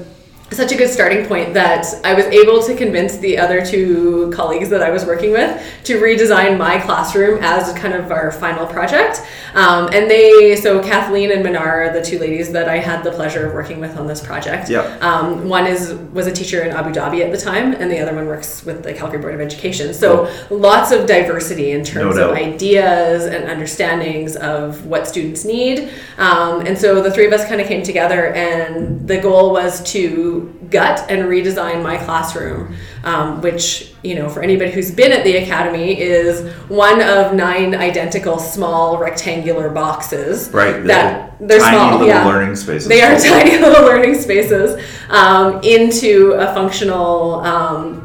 such 0.52 0.72
a 0.72 0.78
good 0.78 0.90
starting 0.90 1.26
point 1.26 1.56
that 1.56 1.86
I 2.04 2.14
was 2.14 2.26
able 2.26 2.62
to 2.64 2.76
convince 2.76 3.18
the 3.18 3.38
other 3.38 3.66
two 3.66 4.32
colleagues 4.32 4.70
that 4.70 4.84
I 4.84 4.92
was 4.92 5.04
working 5.04 5.32
with 5.32 5.62
to 5.86 6.00
redesign 6.00 6.58
my 6.58 6.80
classroom 6.80 7.40
as 7.42 7.74
kind 7.74 7.96
of 7.96 8.12
our 8.12 8.32
final 8.32 8.68
project. 8.68 9.22
Um, 9.56 9.90
and 9.92 10.10
they, 10.10 10.56
so 10.56 10.84
Kathleen 10.84 11.32
and 11.32 11.44
Minar 11.44 11.86
are 11.86 11.94
the 11.94 12.02
two 12.02 12.20
ladies 12.20 12.52
that 12.52 12.70
I 12.70 12.78
had 12.78 13.04
the 13.04 13.12
pleasure 13.12 13.48
of 13.48 13.54
working 13.54 13.80
with 13.80 13.98
on 13.98 14.06
this 14.06 14.24
project. 14.24 14.70
Yeah. 14.70 14.82
Um, 15.02 15.50
one 15.50 15.66
is 15.66 15.94
was 16.14 16.28
a 16.28 16.32
teacher 16.32 16.62
in 16.64 16.72
Abu 16.72 16.92
Dhabi 16.92 17.26
at 17.26 17.32
the 17.32 17.38
time, 17.38 17.74
and 17.74 17.90
the 17.90 18.00
other 18.00 18.14
one 18.14 18.28
works 18.28 18.64
with 18.64 18.84
the 18.84 18.94
Calgary 18.94 19.20
Board 19.20 19.34
of 19.34 19.42
Education. 19.42 19.94
So 19.94 20.32
lots 20.50 20.92
of 20.92 21.08
diversity 21.08 21.72
in 21.72 21.84
terms 21.84 22.18
No 22.18 22.30
of 22.30 22.38
ideas 22.38 23.26
and 23.26 23.46
understandings 23.46 24.36
of 24.36 24.86
what 24.86 25.08
students 25.08 25.44
need. 25.44 25.90
Um, 26.18 26.66
and 26.66 26.78
so 26.78 27.02
the 27.02 27.12
three 27.12 27.26
of 27.26 27.34
us 27.34 27.48
kind 27.48 27.60
of 27.60 27.68
came 27.68 27.84
together, 27.84 28.34
and 28.34 29.08
the 29.08 29.18
goal 29.18 29.52
was 29.52 29.82
to 29.94 30.35
gut 30.70 31.06
and 31.10 31.24
redesign 31.24 31.84
my 31.84 31.98
classroom, 31.98 32.76
um, 33.04 33.42
which, 33.42 33.94
you 34.04 34.16
know, 34.16 34.30
for 34.30 34.42
anybody 34.42 34.72
who's 34.72 34.92
been 34.92 35.12
at 35.12 35.24
the 35.24 35.38
academy, 35.38 36.00
is 36.00 36.52
one 36.70 37.02
of 37.02 37.34
nine 37.34 37.76
identical 37.76 38.40
small 38.40 38.98
rectangular 38.98 39.70
boxes. 39.70 40.50
Right. 40.50 40.84
That 40.86 41.36
they're 41.40 41.60
small. 41.60 41.94
little 41.94 42.08
yeah. 42.08 42.26
learning 42.26 42.56
spaces. 42.56 42.88
They 42.88 43.02
are 43.02 43.20
tiny 43.20 43.58
little 43.58 43.86
learning 43.86 44.16
spaces 44.16 44.84
um, 45.10 45.62
into 45.64 46.34
a 46.34 46.54
functional 46.54 47.36
um, 47.42 48.05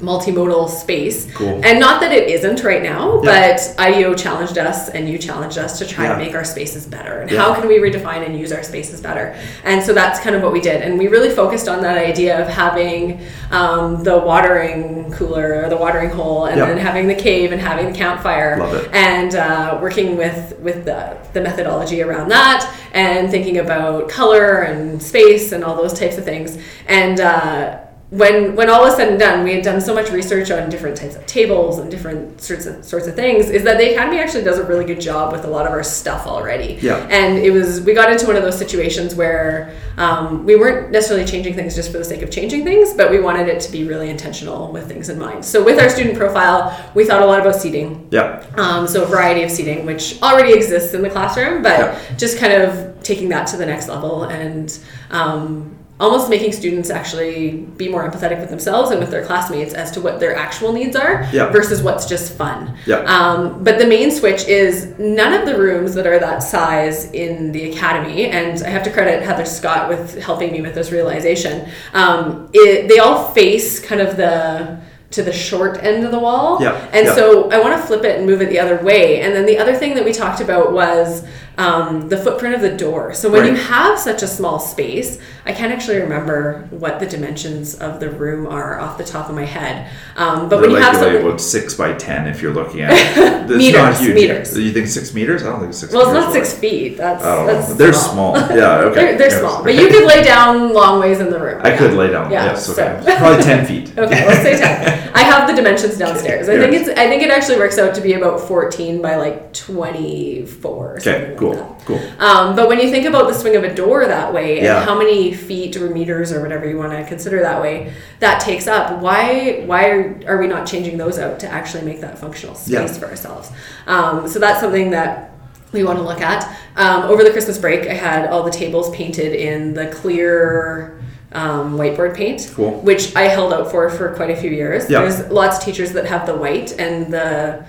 multimodal 0.00 0.68
space. 0.68 1.26
Cool. 1.34 1.60
And 1.64 1.78
not 1.80 2.00
that 2.00 2.12
it 2.12 2.28
isn't 2.30 2.62
right 2.64 2.82
now, 2.82 3.20
Yeah. 3.22 3.52
but 3.54 3.74
IDEO 3.78 4.14
challenged 4.14 4.58
us 4.58 4.88
and 4.88 5.08
you 5.08 5.18
challenged 5.18 5.58
us 5.58 5.78
to 5.78 5.86
try 5.86 6.04
Yeah. 6.04 6.12
to 6.12 6.18
make 6.18 6.34
our 6.34 6.44
spaces 6.44 6.86
better. 6.86 7.20
And 7.20 7.30
Yeah. 7.30 7.40
how 7.42 7.54
can 7.54 7.68
we 7.68 7.78
redefine 7.78 8.24
and 8.26 8.38
use 8.38 8.52
our 8.52 8.62
spaces 8.62 9.00
better? 9.00 9.34
And 9.64 9.82
so 9.82 9.92
that's 9.92 10.20
kind 10.20 10.36
of 10.36 10.42
what 10.42 10.52
we 10.52 10.60
did. 10.60 10.82
And 10.82 10.98
we 10.98 11.08
really 11.08 11.30
focused 11.30 11.68
on 11.68 11.80
that 11.82 11.96
idea 11.98 12.40
of 12.40 12.48
having 12.48 13.20
um, 13.50 14.02
the 14.02 14.18
watering 14.18 15.12
cooler 15.12 15.62
or 15.64 15.68
the 15.68 15.76
watering 15.76 16.10
hole 16.10 16.46
and 16.46 16.60
then 16.60 16.76
having 16.78 17.06
the 17.06 17.14
cave 17.14 17.52
and 17.52 17.60
having 17.60 17.92
the 17.92 17.96
campfire 17.96 18.56
Love 18.58 18.74
it. 18.74 18.88
and 18.92 19.34
uh, 19.36 19.78
working 19.80 20.16
with 20.16 20.54
with 20.60 20.84
the, 20.84 21.16
the 21.34 21.40
methodology 21.40 22.02
around 22.02 22.28
that 22.30 22.68
and 22.92 23.30
thinking 23.30 23.58
about 23.58 24.08
color 24.08 24.62
and 24.62 25.00
space 25.02 25.52
and 25.52 25.62
all 25.62 25.76
those 25.76 25.92
types 25.92 26.16
of 26.18 26.24
things 26.24 26.58
and 26.88 27.20
uh, 27.20 27.76
when 28.14 28.54
when 28.54 28.70
all 28.70 28.82
was 28.82 28.94
said 28.94 29.08
and 29.08 29.18
done 29.18 29.42
we 29.42 29.52
had 29.54 29.64
done 29.64 29.80
so 29.80 29.92
much 29.92 30.08
research 30.12 30.48
on 30.52 30.70
different 30.70 30.96
types 30.96 31.16
of 31.16 31.26
tables 31.26 31.78
and 31.80 31.90
different 31.90 32.40
sorts 32.40 32.64
of 32.64 32.84
sorts 32.84 33.08
of 33.08 33.14
things 33.16 33.50
is 33.50 33.64
that 33.64 33.76
the 33.76 33.90
academy 33.92 34.20
actually 34.20 34.44
does 34.44 34.58
a 34.58 34.64
really 34.64 34.84
good 34.84 35.00
job 35.00 35.32
with 35.32 35.44
a 35.44 35.48
lot 35.48 35.66
of 35.66 35.72
our 35.72 35.82
stuff 35.82 36.24
already 36.26 36.78
Yeah. 36.80 36.98
and 37.10 37.38
it 37.38 37.50
was 37.50 37.80
we 37.80 37.92
got 37.92 38.12
into 38.12 38.26
one 38.26 38.36
of 38.36 38.42
those 38.44 38.56
situations 38.56 39.16
where 39.16 39.74
um, 39.96 40.44
we 40.44 40.54
weren't 40.54 40.92
necessarily 40.92 41.26
changing 41.26 41.54
things 41.54 41.74
just 41.74 41.90
for 41.90 41.98
the 41.98 42.04
sake 42.04 42.22
of 42.22 42.30
changing 42.30 42.62
things 42.62 42.94
but 42.94 43.10
we 43.10 43.18
wanted 43.20 43.48
it 43.48 43.60
to 43.62 43.72
be 43.72 43.82
really 43.84 44.10
intentional 44.10 44.70
with 44.70 44.86
things 44.86 45.08
in 45.08 45.18
mind 45.18 45.44
so 45.44 45.64
with 45.64 45.80
our 45.80 45.88
student 45.88 46.16
profile 46.16 46.60
we 46.94 47.04
thought 47.04 47.20
a 47.22 47.26
lot 47.26 47.40
about 47.40 47.56
seating 47.56 48.06
Yeah. 48.12 48.44
um, 48.56 48.86
so 48.86 49.02
a 49.02 49.06
variety 49.06 49.42
of 49.42 49.50
seating, 49.50 49.86
which 49.86 50.22
already 50.22 50.52
exists 50.52 50.94
in 50.94 51.02
the 51.02 51.10
classroom, 51.10 51.62
but 51.62 51.78
Yeah. 51.80 51.98
just 52.16 52.38
kind 52.38 52.52
of 52.52 53.02
taking 53.02 53.28
that 53.30 53.46
to 53.48 53.56
the 53.56 53.66
next 53.66 53.88
level 53.88 54.24
and 54.24 54.78
um, 55.10 55.76
almost 56.00 56.28
making 56.28 56.50
students 56.50 56.90
actually 56.90 57.52
be 57.76 57.88
more 57.88 58.08
empathetic 58.08 58.40
with 58.40 58.50
themselves 58.50 58.90
and 58.90 58.98
with 58.98 59.10
their 59.10 59.24
classmates 59.24 59.72
as 59.74 59.92
to 59.92 60.00
what 60.00 60.18
their 60.18 60.34
actual 60.34 60.72
needs 60.72 60.96
are 60.96 61.24
Yeah. 61.32 61.50
versus 61.50 61.82
what's 61.82 62.06
just 62.06 62.32
fun. 62.32 62.74
Yeah. 62.84 62.96
Um, 63.02 63.62
but 63.62 63.78
the 63.78 63.86
main 63.86 64.10
switch 64.10 64.48
is 64.48 64.88
none 64.98 65.32
of 65.32 65.46
the 65.46 65.56
rooms 65.56 65.94
that 65.94 66.04
are 66.04 66.18
that 66.18 66.42
size 66.42 67.10
in 67.12 67.52
the 67.52 67.70
academy, 67.70 68.26
and 68.26 68.60
I 68.64 68.70
have 68.70 68.82
to 68.82 68.90
credit 68.90 69.22
Heather 69.22 69.44
Scott 69.44 69.88
with 69.88 70.20
helping 70.20 70.50
me 70.52 70.60
with 70.62 70.74
this 70.74 70.90
realization. 70.90 71.68
Um, 71.94 72.48
it, 72.52 72.88
they 72.88 72.98
all 72.98 73.28
face 73.32 73.78
kind 73.78 74.00
of 74.00 74.16
the 74.16 74.78
to 75.12 75.22
the 75.22 75.32
short 75.32 75.78
end 75.84 76.04
of 76.04 76.10
the 76.10 76.18
wall, 76.18 76.60
Yeah, 76.60 76.76
and 76.92 77.06
yeah. 77.06 77.14
so 77.14 77.48
I 77.52 77.60
want 77.60 77.80
to 77.80 77.86
flip 77.86 78.02
it 78.02 78.18
and 78.18 78.26
move 78.26 78.42
it 78.42 78.48
the 78.48 78.58
other 78.58 78.78
way. 78.82 79.20
And 79.20 79.32
then 79.32 79.46
the 79.46 79.58
other 79.58 79.72
thing 79.76 79.94
that 79.94 80.04
we 80.04 80.12
talked 80.12 80.40
about 80.40 80.72
was 80.72 81.22
um, 81.56 82.08
the 82.08 82.16
footprint 82.16 82.54
of 82.54 82.60
the 82.60 82.76
door. 82.76 83.14
So 83.14 83.30
when 83.30 83.42
Right. 83.42 83.50
you 83.52 83.56
have 83.56 83.98
such 83.98 84.22
a 84.22 84.26
small 84.26 84.58
space, 84.58 85.18
I 85.46 85.52
can't 85.52 85.72
actually 85.72 85.98
remember 86.00 86.66
what 86.70 86.98
the 87.00 87.06
dimensions 87.06 87.74
of 87.74 88.00
the 88.00 88.10
room 88.10 88.46
are 88.46 88.80
off 88.80 88.98
the 88.98 89.04
top 89.04 89.28
of 89.28 89.34
my 89.36 89.44
head. 89.44 89.86
Um, 90.16 90.48
but 90.48 90.56
They're 90.56 90.60
when 90.62 90.70
you 90.70 90.76
like, 90.76 90.84
have 90.84 90.96
something, 90.96 91.22
about 91.24 91.40
six 91.40 91.74
by 91.74 91.92
ten 91.94 92.26
if 92.26 92.40
you're 92.42 92.52
looking 92.54 92.80
at 92.80 92.92
it. 92.94 93.50
It's 93.50 93.76
not 93.76 93.90
Meters, 93.92 94.00
huge. 94.00 94.14
meters. 94.14 94.58
You 94.58 94.72
think 94.72 94.86
six 94.88 95.12
meters? 95.14 95.42
I 95.44 95.50
don't 95.50 95.60
think 95.60 95.74
six. 95.74 95.92
well, 95.92 96.02
it's 96.08 96.12
not 96.14 96.32
six 96.32 96.54
feet. 96.54 96.96
That's 96.96 97.22
I 97.22 97.46
that's 97.46 97.74
They're 97.74 97.92
small. 97.92 98.34
Yeah. 98.54 98.78
Okay. 98.90 98.94
They're, 98.94 99.18
they're 99.18 99.30
small, 99.40 99.62
but 99.62 99.74
you 99.74 99.88
could 99.88 100.06
lay 100.06 100.22
down 100.24 100.72
long 100.72 100.98
ways 101.00 101.20
in 101.20 101.30
the 101.30 101.38
room. 101.38 101.60
I 101.62 101.70
yeah. 101.70 101.78
could 101.78 101.92
lay 101.94 102.08
down. 102.10 102.30
Yeah, 102.30 102.46
yes. 102.46 102.68
Okay. 102.70 103.00
so- 103.04 103.16
Probably 103.18 103.42
ten 103.44 103.66
feet. 103.70 103.96
Okay, 103.96 104.26
let's 104.26 104.42
say 104.42 104.56
ten. 104.58 105.10
I 105.14 105.22
have 105.22 105.46
the 105.48 105.54
dimensions 105.54 105.96
downstairs. 105.98 106.48
I 106.48 106.58
think 106.58 106.72
it's. 106.74 106.88
I 106.88 107.06
think 107.08 107.22
it 107.22 107.30
actually 107.30 107.58
works 107.58 107.78
out 107.78 107.94
to 107.96 108.00
be 108.00 108.14
about 108.14 108.40
fourteen 108.40 109.00
by 109.02 109.16
like 109.16 109.52
twenty-four. 109.52 110.98
Okay. 110.98 111.28
like 111.30 111.36
Cool. 111.44 111.54
that. 111.54 111.84
Cool. 111.86 112.00
Um, 112.18 112.56
but 112.56 112.68
when 112.68 112.80
you 112.80 112.90
think 112.90 113.06
about 113.06 113.26
the 113.28 113.34
swing 113.34 113.56
of 113.56 113.64
a 113.64 113.74
door 113.74 114.06
that 114.06 114.32
way, 114.32 114.56
and 114.58 114.64
Yeah. 114.66 114.84
how 114.84 114.96
many 114.98 115.34
feet 115.34 115.76
or 115.76 115.90
meters 115.90 116.32
or 116.32 116.40
whatever 116.40 116.66
you 116.68 116.78
want 116.78 116.92
to 116.92 117.04
consider 117.04 117.40
that 117.42 117.60
way, 117.60 117.92
that 118.20 118.40
takes 118.40 118.66
up. 118.66 119.00
Why? 119.00 119.62
Why 119.66 119.88
are, 119.90 120.20
are 120.26 120.38
we 120.38 120.46
not 120.46 120.66
changing 120.66 120.96
those 120.96 121.18
out 121.18 121.38
to 121.40 121.48
actually 121.48 121.84
make 121.84 122.00
that 122.00 122.18
functional 122.18 122.54
space 122.54 122.72
Yeah. 122.72 122.86
for 122.86 123.06
ourselves? 123.06 123.50
Um, 123.86 124.26
so 124.28 124.38
that's 124.38 124.60
something 124.60 124.90
that 124.90 125.30
we 125.72 125.82
want 125.84 125.98
to 125.98 126.04
look 126.04 126.20
at. 126.20 126.48
Um, 126.76 127.02
over 127.04 127.22
the 127.24 127.30
Christmas 127.30 127.58
break, 127.58 127.88
I 127.88 127.94
had 127.94 128.28
all 128.30 128.42
the 128.44 128.50
tables 128.50 128.88
painted 128.94 129.32
in 129.34 129.74
the 129.74 129.88
clear 129.88 130.98
um, 131.32 131.76
whiteboard 131.76 132.14
paint, 132.14 132.48
Cool. 132.54 132.70
which 132.82 133.14
I 133.16 133.22
held 133.22 133.52
out 133.52 133.68
for 133.70 133.90
for 133.90 134.14
quite 134.14 134.30
a 134.30 134.36
few 134.36 134.50
years. 134.52 134.88
Yeah. 134.88 135.00
There's 135.00 135.28
lots 135.32 135.58
of 135.58 135.64
teachers 135.64 135.90
that 135.94 136.06
have 136.06 136.26
the 136.26 136.34
white, 136.36 136.78
and 136.78 137.12
the 137.12 137.64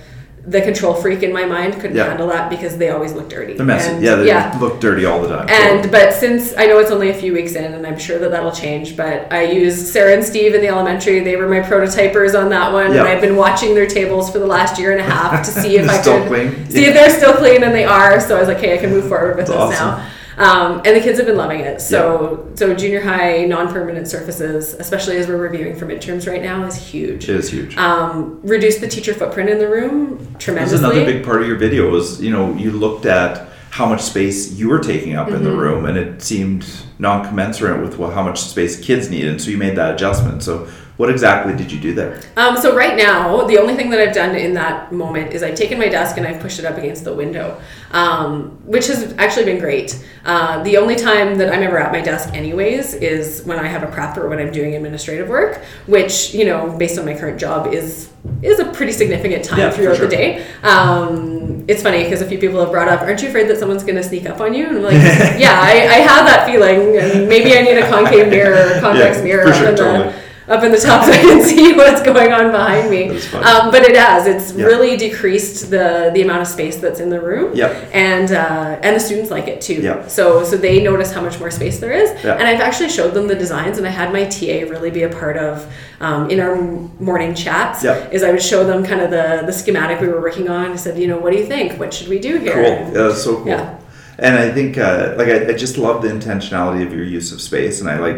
the 0.47 0.61
control 0.61 0.93
freak 0.93 1.23
in 1.23 1.33
my 1.33 1.43
mind 1.43 1.73
couldn't 1.81 1.95
Yeah. 1.95 2.05
handle 2.09 2.27
that 2.27 2.51
because 2.51 2.77
they 2.77 2.89
always 2.89 3.13
look 3.13 3.29
dirty. 3.29 3.53
They're 3.53 3.65
messy. 3.65 3.89
And- 3.91 4.03
yeah. 4.03 4.15
They 4.15 4.27
yeah. 4.27 4.55
look 4.61 4.79
dirty 4.79 5.03
all 5.05 5.19
the 5.21 5.27
time. 5.27 5.47
And 5.49 5.91
but 5.91 6.13
since 6.13 6.53
I 6.55 6.67
know 6.67 6.77
it's 6.77 6.91
only 6.91 7.09
a 7.09 7.13
few 7.15 7.33
weeks 7.33 7.53
in, 7.55 7.73
and 7.73 7.85
I'm 7.87 7.97
sure 7.97 8.19
that 8.19 8.29
that'll 8.29 8.51
change, 8.51 8.95
but 8.95 9.27
I 9.33 9.43
used 9.45 9.87
Sarah 9.87 10.13
and 10.13 10.23
Steve 10.23 10.53
in 10.53 10.61
the 10.61 10.67
elementary. 10.67 11.19
They 11.21 11.35
were 11.35 11.47
my 11.47 11.61
prototypers 11.61 12.39
on 12.39 12.49
that 12.49 12.71
one, 12.71 12.93
Yeah. 12.93 12.99
and 12.99 13.07
I've 13.09 13.21
been 13.21 13.35
watching 13.35 13.73
their 13.73 13.87
tables 13.87 14.29
for 14.29 14.37
the 14.37 14.45
last 14.45 14.77
year 14.79 14.91
and 14.91 15.01
a 15.01 15.03
half 15.03 15.43
to 15.45 15.51
see 15.51 15.77
if 15.77 15.89
I 15.89 15.99
Still 16.01 16.19
could 16.19 16.27
clean? 16.27 16.69
see 16.69 16.85
if 16.85 16.93
they're 16.93 17.09
still 17.09 17.33
clean, 17.33 17.63
and 17.63 17.73
they 17.73 17.85
are. 17.85 18.19
So 18.19 18.35
I 18.35 18.39
was 18.39 18.47
like, 18.47 18.59
hey, 18.59 18.75
I 18.75 18.77
can 18.77 18.91
move 18.91 19.07
forward 19.07 19.37
with 19.37 19.47
That's 19.47 19.69
this 19.71 19.81
awesome. 19.81 19.99
now. 19.99 20.05
Um, 20.37 20.81
and 20.85 20.95
the 20.95 20.99
kids 21.01 21.17
have 21.17 21.27
been 21.27 21.37
loving 21.37 21.61
it. 21.61 21.79
So 21.81 22.51
so 22.55 22.73
junior 22.75 23.01
high 23.01 23.45
non-permanent 23.45 24.07
surfaces, 24.07 24.73
especially 24.73 25.17
as 25.17 25.27
we're 25.27 25.37
reviewing 25.37 25.75
for 25.77 25.85
midterms 25.85 26.27
right 26.27 26.41
now, 26.41 26.65
is 26.65 26.75
huge. 26.75 27.29
it 27.29 27.35
is 27.35 27.49
huge. 27.49 27.77
Um, 27.77 28.39
reduce 28.43 28.77
the 28.79 28.87
teacher 28.87 29.13
footprint 29.13 29.49
in 29.49 29.59
the 29.59 29.69
room 29.69 30.17
That's 30.33 30.43
tremendously. 30.45 30.77
another 30.79 31.05
big 31.05 31.23
part 31.23 31.41
of 31.41 31.47
your 31.47 31.57
video 31.57 31.89
was 31.89 32.21
you 32.21 32.31
know 32.31 32.53
you 32.55 32.71
looked 32.71 33.05
at 33.05 33.47
how 33.71 33.85
much 33.85 34.01
space 34.01 34.53
you 34.53 34.69
were 34.69 34.79
taking 34.79 35.15
up 35.15 35.27
in 35.27 35.35
Mm-hmm. 35.35 35.43
the 35.43 35.51
room 35.51 35.85
and 35.85 35.97
it 35.97 36.21
seemed 36.21 36.65
non-commensurate 36.99 37.81
with 37.81 37.97
what, 37.97 38.13
how 38.13 38.23
much 38.23 38.39
space 38.41 38.79
kids 38.79 39.09
needed 39.09 39.29
and 39.31 39.41
so 39.41 39.49
you 39.51 39.57
made 39.57 39.75
that 39.75 39.93
adjustment 39.95 40.41
so 40.43 40.67
what 40.97 41.09
exactly 41.09 41.53
did 41.55 41.71
you 41.71 41.79
do 41.79 41.93
there 41.93 42.21
Um, 42.37 42.55
so 42.57 42.75
right 42.75 42.95
now, 42.95 43.43
the 43.45 43.57
only 43.57 43.75
thing 43.75 43.89
that 43.89 43.99
I've 43.99 44.15
done 44.15 44.35
in 44.35 44.53
that 44.53 44.91
moment 44.91 45.33
is 45.33 45.43
I've 45.43 45.55
taken 45.55 45.77
my 45.77 45.89
desk 45.89 46.17
and 46.17 46.25
I've 46.25 46.39
pushed 46.39 46.59
it 46.59 46.65
up 46.65 46.77
against 46.77 47.03
the 47.03 47.13
window, 47.13 47.59
um, 47.91 48.57
which 48.65 48.87
has 48.87 49.13
actually 49.17 49.45
been 49.45 49.59
great. 49.59 49.89
Uh, 50.25 50.63
the 50.63 50.77
only 50.77 50.95
time 50.95 51.37
that 51.37 51.53
I'm 51.53 51.63
ever 51.63 51.77
at 51.77 51.91
my 51.91 52.01
desk, 52.01 52.33
anyways, 52.33 52.93
is 52.95 53.43
when 53.45 53.59
I 53.59 53.67
have 53.67 53.83
a 53.83 53.87
prep 53.87 54.17
or 54.17 54.29
when 54.29 54.39
I'm 54.39 54.51
doing 54.51 54.73
administrative 54.75 55.27
work, 55.29 55.61
which 55.87 56.33
you 56.33 56.45
know, 56.45 56.75
based 56.77 56.97
on 56.97 57.05
my 57.05 57.13
current 57.13 57.39
job, 57.39 57.73
is 57.73 58.09
is 58.41 58.59
a 58.59 58.65
pretty 58.65 58.91
significant 58.91 59.43
time 59.45 59.59
Yeah, 59.59 59.69
throughout 59.71 59.97
sure. 59.97 60.07
the 60.07 60.15
day. 60.15 60.45
Um, 60.63 61.63
it's 61.67 61.81
funny 61.83 62.03
because 62.03 62.21
a 62.21 62.25
few 62.27 62.37
people 62.39 62.59
have 62.59 62.71
brought 62.71 62.87
up, 62.87 63.01
"Aren't 63.01 63.21
you 63.21 63.29
afraid 63.29 63.47
that 63.49 63.57
someone's 63.59 63.83
going 63.83 63.95
to 63.97 64.03
sneak 64.03 64.27
up 64.29 64.39
on 64.41 64.53
you?" 64.53 64.65
And 64.67 64.77
I'm 64.77 64.83
like, 64.83 64.93
"Yeah, 65.39 65.59
I, 65.61 65.73
I 65.97 65.99
have 66.09 66.25
that 66.25 66.45
feeling, 66.49 66.97
and 66.97 67.27
maybe 67.27 67.57
I 67.57 67.61
need 67.61 67.77
a 67.77 67.87
concave 67.89 68.29
mirror, 68.29 68.55
or 68.77 68.79
convex 68.85 69.17
Yeah, 69.17 69.23
mirror 69.23 69.53
sure, 69.53 69.69
in 69.69 69.75
the 69.75 69.81
totally. 69.83 70.13
Up 70.47 70.63
in 70.63 70.71
the 70.71 70.77
top 70.77 71.03
so 71.05 71.11
I 71.11 71.17
can 71.17 71.41
see 71.51 71.73
what's 71.73 72.01
going 72.03 72.31
on 72.31 72.51
behind 72.51 72.89
me. 72.91 73.09
Um, 73.33 73.71
but 73.71 73.81
it 73.83 73.95
has. 73.95 74.27
It's 74.27 74.53
Yeah. 74.53 74.65
really 74.65 74.95
decreased 74.95 75.71
the 75.71 76.11
the 76.13 76.21
amount 76.21 76.41
of 76.41 76.47
space 76.47 76.77
that's 76.77 76.99
in 76.99 77.09
the 77.09 77.19
room. 77.19 77.55
Yep. 77.55 77.89
And 77.93 78.31
uh, 78.31 78.79
and 78.83 78.95
the 78.95 78.99
students 78.99 79.31
like 79.31 79.47
it 79.47 79.59
too. 79.61 79.81
Yeah. 79.81 80.07
So 80.07 80.43
so 80.43 80.55
they 80.57 80.83
notice 80.83 81.11
how 81.11 81.21
much 81.21 81.39
more 81.39 81.49
space 81.51 81.79
there 81.79 81.93
is. 81.93 82.09
Yeah. 82.23 82.33
And 82.35 82.47
I've 82.47 82.61
actually 82.61 82.89
showed 82.89 83.13
them 83.15 83.27
the 83.27 83.35
designs, 83.35 83.77
and 83.79 83.87
I 83.87 83.89
had 83.89 84.13
my 84.13 84.25
TA 84.25 84.69
really 84.73 84.91
be 84.91 85.03
a 85.03 85.09
part 85.09 85.37
of 85.37 85.65
um, 85.99 86.29
in 86.29 86.39
our 86.39 86.55
morning 86.99 87.33
chats. 87.33 87.83
Yeah. 87.83 88.07
Is 88.11 88.21
I 88.23 88.31
would 88.31 88.41
show 88.43 88.63
them 88.65 88.85
kind 88.85 89.01
of 89.01 89.09
the 89.09 89.43
the 89.45 89.53
schematic 89.53 89.99
we 90.01 90.07
were 90.07 90.21
working 90.21 90.47
on. 90.49 90.71
I 90.71 90.75
said, 90.75 90.97
you 90.99 91.07
know, 91.07 91.17
what 91.17 91.31
do 91.33 91.39
you 91.39 91.45
think? 91.47 91.79
What 91.79 91.93
should 91.93 92.07
we 92.07 92.19
do 92.19 92.37
here? 92.37 92.53
cool 92.53 92.93
yeah, 92.93 93.13
so 93.13 93.35
cool 93.37 93.47
Yeah. 93.47 93.77
and 94.19 94.33
i 94.37 94.49
think 94.51 94.77
uh, 94.77 95.13
like 95.17 95.27
I, 95.27 95.37
I 95.51 95.53
just 95.53 95.77
love 95.77 96.01
the 96.01 96.09
intentionality 96.09 96.85
of 96.85 96.93
your 96.93 97.03
use 97.03 97.31
of 97.33 97.41
space 97.41 97.81
and 97.81 97.89
i 97.89 97.97
like 97.99 98.17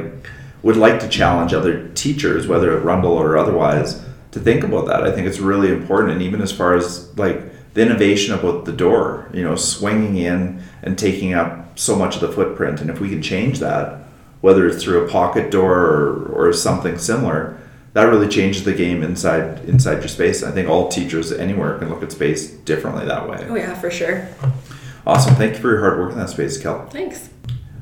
would 0.63 0.77
like 0.77 0.99
to 0.99 1.07
challenge 1.07 1.53
other 1.53 1.87
teachers 1.89 2.47
whether 2.47 2.75
at 2.77 2.83
rundle 2.83 3.13
or 3.13 3.37
otherwise 3.37 4.03
to 4.31 4.39
think 4.39 4.63
about 4.63 4.85
that 4.85 5.03
i 5.03 5.11
think 5.11 5.27
it's 5.27 5.39
really 5.39 5.71
important 5.71 6.13
and 6.13 6.21
even 6.21 6.41
as 6.41 6.51
far 6.51 6.75
as 6.75 7.15
like 7.17 7.41
the 7.73 7.81
innovation 7.81 8.33
about 8.33 8.65
the 8.65 8.71
door 8.71 9.29
you 9.33 9.43
know 9.43 9.55
swinging 9.55 10.17
in 10.17 10.61
and 10.83 10.97
taking 10.97 11.33
up 11.33 11.77
so 11.77 11.95
much 11.95 12.15
of 12.15 12.21
the 12.21 12.31
footprint 12.31 12.81
and 12.81 12.89
if 12.89 12.99
we 12.99 13.09
can 13.09 13.21
change 13.21 13.59
that 13.59 14.03
whether 14.41 14.67
it's 14.67 14.83
through 14.83 15.03
a 15.03 15.09
pocket 15.09 15.51
door 15.51 15.79
or, 15.79 16.25
or 16.47 16.53
something 16.53 16.97
similar 16.97 17.57
that 17.93 18.03
really 18.03 18.27
changes 18.27 18.63
the 18.63 18.73
game 18.73 19.01
inside 19.03 19.63
inside 19.65 19.99
your 19.99 20.07
space 20.07 20.43
i 20.43 20.51
think 20.51 20.67
all 20.67 20.87
teachers 20.89 21.31
anywhere 21.31 21.77
can 21.77 21.89
look 21.89 22.03
at 22.03 22.11
space 22.11 22.51
differently 22.51 23.05
that 23.05 23.27
way 23.29 23.45
Oh 23.49 23.55
yeah, 23.55 23.73
for 23.75 23.89
sure. 23.91 24.27
Awesome. 25.05 25.35
Thank 25.35 25.53
you 25.55 25.61
for 25.61 25.69
your 25.71 25.79
hard 25.79 25.99
work 25.99 26.11
in 26.11 26.17
that 26.17 26.29
space, 26.29 26.61
Kel. 26.61 26.85
Thanks. 26.89 27.29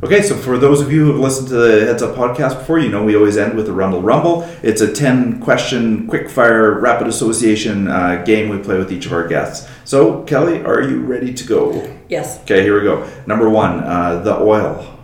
Okay, 0.03 0.21
so 0.21 0.35
for 0.35 0.57
those 0.57 0.81
of 0.81 0.91
you 0.91 1.05
who 1.05 1.11
have 1.13 1.19
listened 1.19 1.47
to 1.47 1.53
the 1.55 1.85
Heads 1.85 2.03
Up 2.03 2.15
podcast 2.15 2.59
before, 2.59 2.79
you 2.79 2.89
know 2.89 3.03
we 3.03 3.15
always 3.15 3.37
end 3.37 3.55
with 3.55 3.67
a 3.69 3.71
Rumble 3.71 4.01
Rumble. 4.01 4.43
It's 4.61 4.81
a 4.81 4.93
10 4.93 5.39
question 5.41 6.07
quick 6.07 6.29
fire 6.29 6.79
rapid 6.79 7.07
association 7.07 7.87
uh, 7.87 8.21
game 8.23 8.49
we 8.49 8.57
play 8.59 8.77
with 8.77 8.91
each 8.91 9.05
of 9.05 9.13
our 9.13 9.27
guests. 9.27 9.69
So, 9.85 10.23
Kellie, 10.23 10.63
are 10.63 10.81
you 10.81 10.99
ready 10.99 11.33
to 11.33 11.43
go? 11.47 11.97
Yes, 12.09 12.39
Okay, 12.41 12.61
here 12.61 12.75
we 12.75 12.81
go. 12.81 13.09
Number 13.25 13.49
one, 13.49 13.79
uh, 13.83 14.19
the 14.21 14.37
oil. 14.37 14.99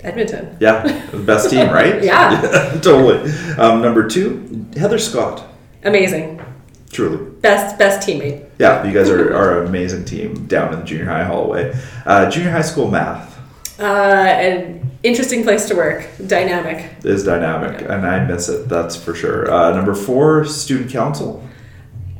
Edmonton. 0.00 0.56
Yeah, 0.60 0.82
the 1.10 1.18
best 1.18 1.48
team, 1.48 1.70
right? 1.72 2.02
Yeah. 2.02 2.40
totally. 2.82 3.30
Um, 3.56 3.80
number 3.80 4.06
two, 4.06 4.66
Heather 4.76 4.98
Scott. 4.98 5.46
Amazing. 5.84 6.42
Truly. 6.90 7.30
Best 7.40 7.78
best 7.78 8.06
teammate. 8.06 8.48
Yeah, 8.58 8.84
you 8.86 8.92
guys 8.92 9.08
are, 9.08 9.34
are 9.34 9.62
an 9.62 9.68
amazing 9.68 10.04
team 10.04 10.46
down 10.46 10.72
in 10.74 10.80
the 10.80 10.84
junior 10.84 11.06
high 11.06 11.24
hallway. 11.24 11.74
Uh, 12.04 12.28
junior 12.30 12.50
high 12.50 12.60
school 12.62 12.90
math. 12.90 13.33
Uh, 13.78 13.82
an 13.84 14.90
interesting 15.02 15.42
place 15.42 15.66
to 15.66 15.74
work. 15.74 16.06
Dynamic. 16.26 16.92
is 17.04 17.24
dynamic, 17.24 17.80
and 17.82 18.06
I 18.06 18.24
miss 18.24 18.48
it. 18.48 18.68
That's 18.68 18.94
for 18.96 19.14
sure. 19.14 19.50
Uh, 19.52 19.72
number 19.74 19.94
four, 19.94 20.44
student 20.44 20.90
council. 20.90 21.42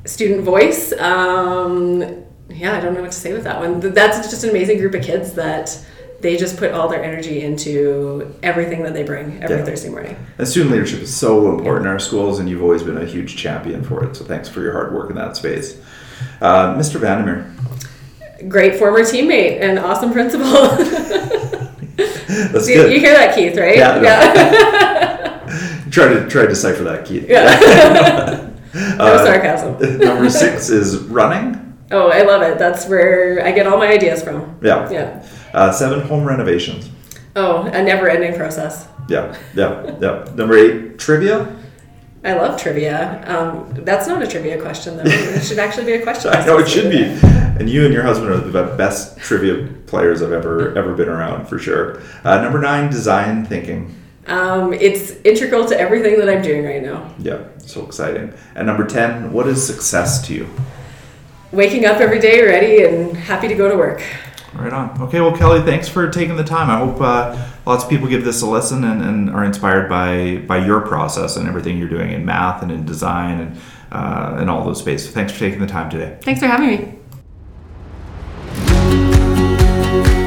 Student 0.05 0.43
voice. 0.43 0.93
Um, 0.99 2.25
yeah, 2.51 2.77
I 2.77 2.81
don't 2.81 2.95
know 2.95 3.03
what 3.03 3.13
to 3.13 3.19
say 3.19 3.33
with 3.33 3.45
that 3.45 3.59
one. 3.61 3.81
That's 3.81 4.29
just 4.31 4.45
an 4.45 4.51
amazing 4.51 4.79
group 4.79 4.95
of 4.95 5.03
kids 5.03 5.33
that 5.35 5.79
they 6.21 6.37
just 6.37 6.57
put 6.57 6.73
all 6.73 6.89
their 6.89 7.03
energy 7.05 7.43
into 7.43 8.35
everything 8.43 8.83
that 8.83 8.95
they 8.95 9.03
bring 9.03 9.43
every 9.43 9.59
Yeah. 9.59 9.65
Thursday 9.65 9.91
morning. 9.91 10.17
And 10.39 10.49
student 10.49 10.73
leadership 10.73 11.03
is 11.03 11.15
so 11.15 11.51
important 11.55 11.87
in 11.87 11.93
our 11.93 11.99
schools, 11.99 12.39
and 12.41 12.49
you've 12.49 12.63
always 12.63 12.83
been 12.83 12.97
a 12.99 13.05
huge 13.05 13.37
champion 13.37 13.83
for 13.85 14.03
it. 14.05 14.17
So 14.17 14.25
thanks 14.25 14.49
for 14.49 14.61
your 14.61 14.73
hard 14.73 14.93
work 14.95 15.11
in 15.11 15.17
that 15.17 15.37
space, 15.37 15.77
uh, 16.41 16.75
Mr. 16.75 16.99
Vandermeer. 16.99 17.47
Great 18.49 18.77
former 18.79 19.01
teammate 19.01 19.61
and 19.61 19.79
awesome 19.79 20.13
principal. 20.13 20.47
That's 22.53 22.69
you, 22.69 22.75
good. 22.75 22.93
you 22.93 23.01
hear 23.01 23.13
that, 23.15 23.35
Keith, 23.35 23.57
right? 23.57 23.77
Yeah, 23.77 24.03
yeah. 24.03 25.89
try 25.91 26.09
to 26.13 26.29
try 26.29 26.43
to 26.43 26.49
decipher 26.49 26.83
that, 26.85 27.05
Keith. 27.05 27.29
Yeah. 27.29 28.51
no 28.75 29.05
Uh, 29.05 29.25
sarcasm. 29.25 29.99
number 30.01 30.29
six 30.31 30.69
is 30.69 30.99
running. 31.05 31.61
Oh, 31.91 32.09
I 32.09 32.23
love 32.23 32.43
it. 32.43 32.59
That's 32.59 32.87
where 32.89 33.45
I 33.45 33.53
get 33.53 33.67
all 33.67 33.79
my 33.79 33.87
ideas 33.89 34.23
from. 34.23 34.59
Yeah. 34.63 34.91
Yeah. 34.91 35.27
Uh, 35.53 35.71
seven, 35.71 36.01
home 36.01 36.25
renovations. 36.25 36.91
Oh, 37.37 37.63
a 37.67 37.83
never-ending 37.83 38.35
process. 38.37 38.89
Yeah, 39.09 39.37
yeah, 39.55 39.97
yeah. 40.01 40.25
Number 40.35 40.57
eight, 40.57 40.99
trivia. 40.99 41.55
I 42.25 42.33
love 42.35 42.59
trivia. 42.61 43.23
Um, 43.27 43.73
that's 43.85 44.09
not 44.09 44.23
a 44.23 44.27
trivia 44.27 44.61
question, 44.61 44.97
though. 44.97 45.03
It 45.05 45.43
should 45.45 45.59
actually 45.59 45.85
be 45.87 45.93
a 45.93 46.03
question. 46.03 46.33
I 46.33 46.45
know 46.47 46.59
it 46.59 46.69
should 46.69 46.91
be. 46.91 47.05
And 47.59 47.71
you 47.71 47.85
and 47.85 47.95
your 47.95 48.03
husband 48.03 48.31
are 48.31 48.39
the 48.39 48.75
best 48.77 49.17
trivia 49.19 49.69
players 49.87 50.23
I've 50.23 50.33
ever 50.33 50.77
ever 50.77 50.95
been 50.95 51.09
around 51.09 51.47
for 51.47 51.59
sure. 51.59 52.03
Uh, 52.25 52.41
number 52.41 52.61
nine, 52.61 52.91
design 52.91 53.45
thinking. 53.45 53.95
Um, 54.27 54.73
it's 54.73 55.13
integral 55.25 55.67
to 55.67 55.79
everything 55.79 56.19
that 56.19 56.29
I'm 56.29 56.43
doing 56.43 56.65
right 56.65 56.83
now. 56.83 57.15
Yeah, 57.19 57.45
so 57.59 57.87
exciting. 57.87 58.33
And 58.57 58.67
number 58.67 58.87
ten, 58.87 59.33
what 59.33 59.47
is 59.47 59.65
success 59.65 60.27
to 60.27 60.35
you? 60.35 60.49
Waking 61.53 61.85
up 61.85 62.01
every 62.01 62.19
day 62.19 62.43
ready 62.43 62.83
and 62.83 63.17
happy 63.17 63.47
to 63.47 63.55
go 63.55 63.69
to 63.69 63.77
work. 63.77 64.03
Right 64.55 64.73
on. 64.73 65.01
Okay, 65.03 65.21
well, 65.21 65.37
Kellie, 65.37 65.63
thanks 65.63 65.89
for 65.89 66.11
taking 66.11 66.37
the 66.37 66.45
time. 66.45 66.71
I 66.71 66.79
hope 66.79 67.01
uh, 67.01 67.51
lots 67.67 67.85
of 67.85 67.91
people 67.91 68.09
give 68.09 68.25
this 68.25 68.43
a 68.43 68.47
listen 68.47 68.83
and, 68.85 69.03
and 69.03 69.31
are 69.31 69.45
inspired 69.45 69.89
by 69.89 70.39
by 70.49 70.65
your 70.65 70.81
process 70.81 71.37
and 71.37 71.47
everything 71.47 71.79
you're 71.79 71.89
doing 71.89 72.11
in 72.11 72.25
math 72.25 72.63
and 72.63 72.73
in 72.73 72.85
design 72.85 73.41
and 73.41 73.61
uh, 73.93 74.37
and 74.41 74.51
all 74.51 74.65
those 74.65 74.81
spaces. 74.81 75.13
Thanks 75.13 75.33
for 75.33 75.39
taking 75.39 75.61
the 75.61 75.69
time 75.69 75.89
today. 75.89 76.19
Thanks 76.23 76.41
for 76.41 76.47
having 76.47 76.69
me 76.69 76.99
you. 79.95 80.24